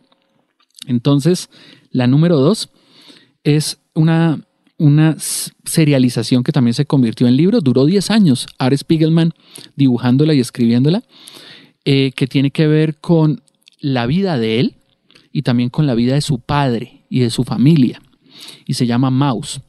entonces 0.88 1.50
la 1.92 2.08
número 2.08 2.38
dos 2.38 2.70
es 3.44 3.80
una, 3.94 4.47
una 4.78 5.16
serialización 5.66 6.44
que 6.44 6.52
también 6.52 6.74
se 6.74 6.86
convirtió 6.86 7.28
en 7.28 7.36
libro. 7.36 7.62
Duró 7.62 7.86
10 7.86 8.12
años 8.12 8.48
Art 8.58 8.78
Spiegelman 8.78 9.34
dibujándola 9.76 10.34
y 10.34 10.40
escribiéndola, 10.40 11.04
eh, 11.86 12.12
que 12.16 12.28
tiene 12.28 12.52
que 12.52 12.68
ver 12.68 12.98
con 12.98 13.42
la 13.80 14.06
vida 14.06 14.38
de 14.38 14.60
él 14.60 14.76
y 15.32 15.42
también 15.44 15.70
con 15.70 15.88
la 15.88 15.96
vida 15.96 16.14
de 16.14 16.22
su 16.22 16.40
padre 16.40 17.04
y 17.10 17.20
de 17.20 17.30
su 17.30 17.44
familia. 17.44 18.02
Y 18.66 18.76
se 18.76 18.86
llama 18.86 19.10
Mouse. 19.10 19.62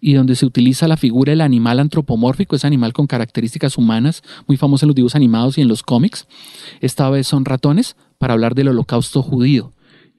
Y 0.00 0.14
donde 0.14 0.34
se 0.34 0.44
utiliza 0.44 0.88
la 0.88 0.96
figura 0.96 1.30
del 1.30 1.40
animal 1.40 1.78
antropomórfico, 1.78 2.56
ese 2.56 2.66
animal 2.66 2.92
con 2.92 3.06
características 3.06 3.78
humanas, 3.78 4.22
muy 4.48 4.56
famoso 4.56 4.84
en 4.84 4.88
los 4.88 4.96
dibujos 4.96 5.14
animados 5.14 5.56
y 5.56 5.60
en 5.60 5.68
los 5.68 5.82
cómics. 5.82 6.26
Esta 6.80 7.08
vez 7.08 7.28
son 7.28 7.44
ratones 7.44 7.96
para 8.18 8.34
hablar 8.34 8.54
del 8.54 8.68
holocausto 8.68 9.22
judío. 9.22 9.72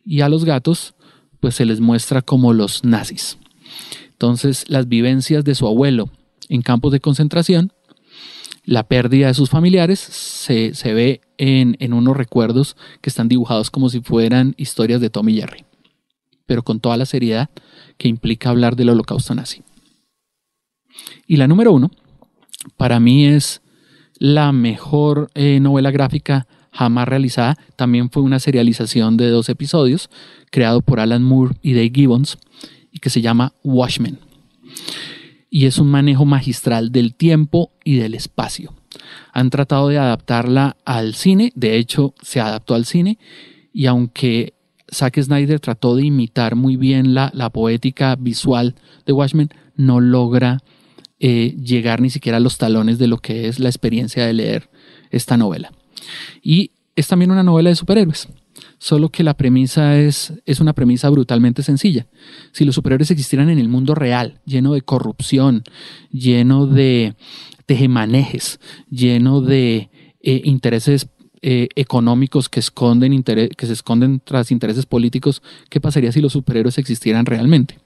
Y 0.05 0.21
a 0.21 0.29
los 0.29 0.45
gatos 0.45 0.95
pues 1.39 1.55
se 1.55 1.65
les 1.65 1.81
muestra 1.81 2.21
como 2.21 2.53
los 2.53 2.85
nazis. 2.85 3.37
Entonces, 4.23 4.63
las 4.69 4.88
vivencias 4.88 5.43
de 5.43 5.53
su 5.53 5.67
abuelo 5.67 6.09
en 6.47 6.62
campos 6.62 6.93
de 6.93 7.01
concentración, 7.01 7.73
la 8.63 8.88
pérdida 8.88 9.27
de 9.27 9.33
sus 9.33 9.49
familiares, 9.49 9.99
se, 9.99 10.71
ve 10.93 11.19
en, 11.38 11.75
en, 11.81 11.91
unos 11.91 12.15
recuerdos 12.15 12.77
que 13.01 13.09
están 13.09 13.27
dibujados 13.27 13.69
como 13.69 13.89
si 13.89 13.99
fueran 13.99 14.55
historias 14.55 15.01
de 15.01 15.09
Tom 15.09 15.27
y 15.27 15.41
Jerry, 15.41 15.65
pero 16.45 16.63
con 16.63 16.79
toda 16.79 16.95
la 16.95 17.05
seriedad 17.05 17.49
que 17.97 18.07
implica 18.07 18.49
hablar 18.49 18.77
del 18.77 18.91
holocausto 18.91 19.36
nazi. 19.36 19.62
Y 21.27 21.36
la 21.36 21.49
número 21.49 21.73
uno, 21.73 21.91
para 22.77 23.01
mí 23.01 23.25
es 23.25 23.62
la 24.19 24.53
mejor 24.53 25.31
eh, 25.33 25.59
novela 25.59 25.91
gráfica 25.91 26.47
jamás 26.71 27.09
realizada. 27.09 27.57
También 27.75 28.09
fue 28.09 28.23
una 28.23 28.39
serialización 28.39 29.17
de 29.17 29.27
dos 29.27 29.49
episodios 29.49 30.09
creado 30.49 30.79
por 30.79 31.01
Alan 31.01 31.23
Moore 31.23 31.57
y 31.62 31.73
Dave 31.73 31.91
Gibbons 31.93 32.38
y 32.93 32.99
que 32.99 33.10
se 33.10 33.21
llama 33.21 33.53
Watchmen. 33.63 34.19
Y 35.49 35.65
es 35.65 35.77
un 35.79 35.89
manejo 35.89 36.23
magistral 36.25 36.91
del 36.91 37.15
tiempo 37.15 37.71
y 37.84 37.97
del 37.97 38.13
espacio. 38.13 38.73
Han 39.34 39.49
tratado 39.49 39.89
de 39.89 39.97
adaptarla 39.97 40.77
al 40.86 41.15
cine, 41.15 41.51
de 41.56 41.77
hecho 41.77 42.13
se 42.21 42.39
adaptó 42.39 42.75
al 42.75 42.86
cine 42.86 43.17
y 43.73 43.88
aunque 43.88 44.53
Zack 44.91 45.19
Snyder 45.21 45.60
trató 45.60 45.95
de 45.95 46.06
imitar 46.06 46.56
muy 46.56 46.77
bien 46.77 47.13
la, 47.13 47.32
poética 47.49 48.15
visual 48.15 48.75
de 49.06 49.13
Watchmen, 49.13 49.49
no 49.75 49.99
logra 49.99 50.60
eh, 51.19 51.56
llegar 51.62 51.99
ni 51.99 52.12
siquiera 52.12 52.38
a 52.38 52.41
los 52.41 52.58
talones 52.58 52.99
de 52.99 53.08
lo 53.08 53.17
que 53.17 53.47
es 53.47 53.60
la 53.60 53.69
experiencia 53.69 54.25
de 54.25 54.34
leer 54.34 54.69
esta 55.10 55.38
novela. 55.38 55.71
Y 56.43 56.71
es 56.95 57.08
también 57.08 57.32
una 57.32 57.43
novela 57.43 57.69
de 57.69 57.75
superhéroes, 57.75 58.27
solo 58.83 59.07
que 59.07 59.23
la 59.23 59.37
premisa 59.37 59.97
es, 59.97 60.33
es 60.45 60.59
una 60.59 60.73
premisa 60.73 61.09
brutalmente 61.09 61.63
sencilla. 61.63 62.05
Si 62.51 62.65
los 62.65 62.75
superhéroes 62.75 63.11
existieran 63.11 63.49
en 63.49 63.57
el 63.57 63.69
mundo 63.69 63.95
real, 63.95 64.41
lleno 64.45 64.73
de 64.73 64.81
corrupción, 64.81 65.63
lleno 66.11 66.67
de 66.67 67.15
tejemanejes, 67.65 68.59
lleno 68.89 69.39
de 69.39 69.89
eh, 70.21 70.41
intereses 70.43 71.07
eh, 71.41 71.69
económicos 71.77 72.49
que, 72.49 72.59
esconden 72.59 73.23
que 73.23 73.65
se 73.65 73.71
esconden 73.71 74.19
tras 74.21 74.51
intereses 74.51 74.85
políticos, 74.85 75.41
¿qué 75.69 75.79
pasaría 75.79 76.11
si 76.11 76.19
los 76.19 76.33
superhéroes 76.33 76.77
existieran 76.77 77.25
realmente? 77.25 77.79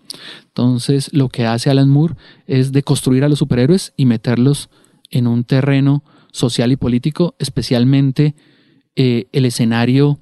Entonces, 0.47 1.13
lo 1.13 1.29
que 1.29 1.45
hace 1.45 1.69
Alan 1.69 1.89
Moore 1.89 2.15
es 2.47 2.71
de 2.71 2.81
construir 2.81 3.23
a 3.23 3.29
los 3.29 3.38
superhéroes 3.38 3.93
y 3.97 4.07
meterlos 4.07 4.71
en 5.12 5.27
un 5.27 5.43
terreno 5.43 6.03
social 6.31 6.71
y 6.71 6.75
político, 6.75 7.36
especialmente 7.38 8.33
eh, 8.95 9.27
el 9.31 9.45
escenario 9.45 10.17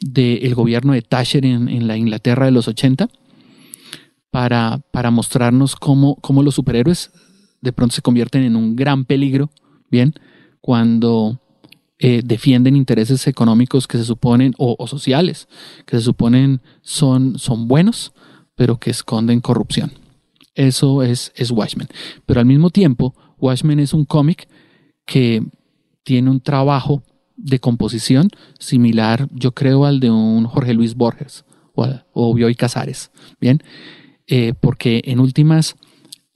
del 0.00 0.54
gobierno 0.54 0.92
de 0.92 1.02
Thatcher 1.02 1.44
en, 1.44 1.86
la 1.86 1.96
Inglaterra 1.96 2.46
de 2.46 2.52
los 2.52 2.68
80, 2.68 3.08
para, 4.30 4.80
para 4.92 5.10
mostrarnos 5.10 5.76
cómo, 5.76 6.16
cómo, 6.16 6.42
los 6.42 6.54
superhéroes 6.54 7.10
de 7.60 7.72
pronto 7.72 7.94
se 7.94 8.02
convierten 8.02 8.42
en 8.42 8.56
un 8.56 8.76
gran 8.76 9.04
peligro, 9.04 9.50
¿bien? 9.90 10.14
Cuando 10.60 11.40
eh, 11.98 12.22
defienden 12.24 12.76
intereses 12.76 13.26
económicos 13.26 13.86
que 13.86 13.98
se 13.98 14.04
suponen, 14.04 14.54
o, 14.56 14.86
sociales, 14.86 15.48
que 15.84 15.98
se 15.98 16.02
suponen 16.02 16.62
son, 16.80 17.38
son 17.38 17.68
buenos, 17.68 18.12
pero 18.54 18.78
que 18.78 18.90
esconden 18.90 19.40
corrupción. 19.40 19.92
Eso 20.54 21.02
es, 21.02 21.32
es 21.36 21.50
Watchmen. 21.50 21.88
Pero 22.24 22.40
al 22.40 22.46
mismo 22.46 22.70
tiempo, 22.70 23.14
Watchmen 23.38 23.80
es 23.80 23.92
un 23.92 24.04
cómic 24.06 24.48
que 25.04 25.42
tiene 26.02 26.30
un 26.30 26.40
trabajo 26.40 27.02
de 27.42 27.58
composición 27.58 28.28
similar, 28.58 29.28
yo 29.32 29.52
creo, 29.52 29.84
al 29.84 30.00
de 30.00 30.10
un 30.10 30.44
Jorge 30.44 30.74
Luis 30.74 30.94
Borges 30.94 31.44
o, 31.74 31.88
o 32.12 32.34
Bioy 32.34 32.54
Casares. 32.54 33.10
Bien, 33.40 33.62
eh, 34.26 34.54
porque 34.58 35.02
en 35.04 35.20
últimas 35.20 35.76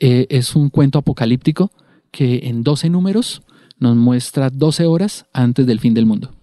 eh, 0.01 0.27
es 0.31 0.57
un 0.57 0.71
cuento 0.71 0.99
apocalíptico 0.99 1.71
que 2.11 2.41
en 2.45 2.63
12 2.63 2.91
números 2.91 3.43
nos 3.79 3.97
muestra 3.97 4.51
12 4.51 4.87
horas 4.87 5.27
antes 5.33 5.67
del 5.67 5.81
fin 5.81 5.95
del 5.95 6.07
mundo. 6.07 6.35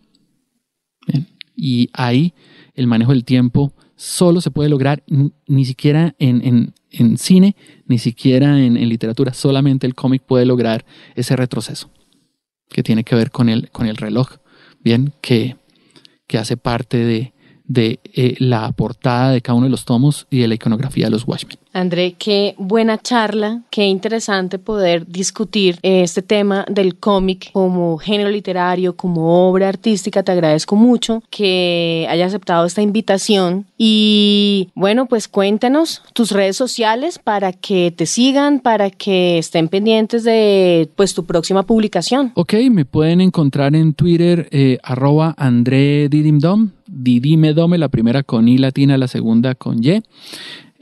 Y 1.56 1.90
ahí 1.94 2.34
el 2.74 2.88
manejo 2.88 3.12
del 3.12 3.26
tiempo 3.26 3.74
solo 3.96 4.42
se 4.42 4.52
puede 4.52 4.70
lograr 4.70 5.04
ni 5.46 5.66
siquiera 5.66 6.16
en, 6.18 6.74
en 6.90 7.18
cine, 7.18 7.56
ni 7.86 8.00
siquiera 8.00 8.60
en, 8.60 8.78
en 8.78 8.90
literatura. 8.90 9.34
Solamente 9.34 9.86
el 9.86 9.94
cómic 9.94 10.24
puede 10.24 10.46
lograr 10.46 10.86
ese 11.16 11.36
retroceso 11.36 11.92
que 12.72 12.84
tiene 12.84 13.04
que 13.04 13.16
ver 13.16 13.32
con 13.32 13.50
el, 13.50 13.70
con 13.70 13.88
el 13.88 13.98
reloj, 13.98 14.38
bien, 14.84 15.14
que, 15.22 15.58
que 16.28 16.38
hace 16.38 16.58
parte 16.58 16.98
de, 16.98 17.34
de 17.66 18.00
eh, 18.14 18.36
la 18.40 18.72
portada 18.74 19.32
de 19.32 19.42
cada 19.42 19.56
uno 19.56 19.66
de 19.66 19.72
los 19.72 19.86
tomos 19.86 20.28
y 20.30 20.40
de 20.40 20.48
la 20.48 20.56
iconografía 20.56 21.06
de 21.06 21.12
los 21.12 21.28
Watchmen. 21.28 21.58
André, 21.74 22.16
qué 22.18 22.56
buena 22.58 22.98
charla, 22.98 23.62
qué 23.70 23.86
interesante 23.86 24.60
poder 24.60 25.08
discutir 25.08 25.80
este 25.82 26.22
tema 26.22 26.66
del 26.70 26.98
cómic 26.98 27.52
como 27.54 27.98
género 27.98 28.30
literario, 28.30 28.96
como 28.96 29.48
obra 29.48 29.70
artística. 29.70 30.22
Te 30.22 30.34
agradezco 30.34 30.76
mucho 30.76 31.24
que 31.30 32.06
hayas 32.10 32.30
aceptado 32.30 32.66
esta 32.66 32.82
invitación 32.82 33.66
y 33.78 34.70
bueno, 34.76 35.06
pues 35.06 35.28
cuéntanos 35.28 36.02
tus 36.14 36.32
redes 36.32 36.58
sociales 36.58 37.20
para 37.20 37.54
que 37.54 37.94
te 37.96 38.06
sigan, 38.06 38.60
para 38.60 38.90
que 38.90 39.38
estén 39.38 39.70
pendientes 39.70 40.24
de 40.26 40.90
pues 40.96 41.14
tu 41.14 41.26
próxima 41.26 41.64
publicación. 41.64 42.32
Ok, 42.36 42.54
me 42.70 42.84
pueden 42.84 43.22
encontrar 43.22 43.76
en 43.76 43.94
Twitter 43.94 44.50
eh, 44.52 44.78
arroba 44.84 45.34
André 45.38 46.10
Didimedome, 46.10 47.78
la 47.78 47.90
primera 47.90 48.24
con 48.24 48.50
I 48.50 48.58
latina, 48.58 48.98
la 48.98 49.08
segunda 49.08 49.56
con 49.56 49.84
Y. 49.84 50.02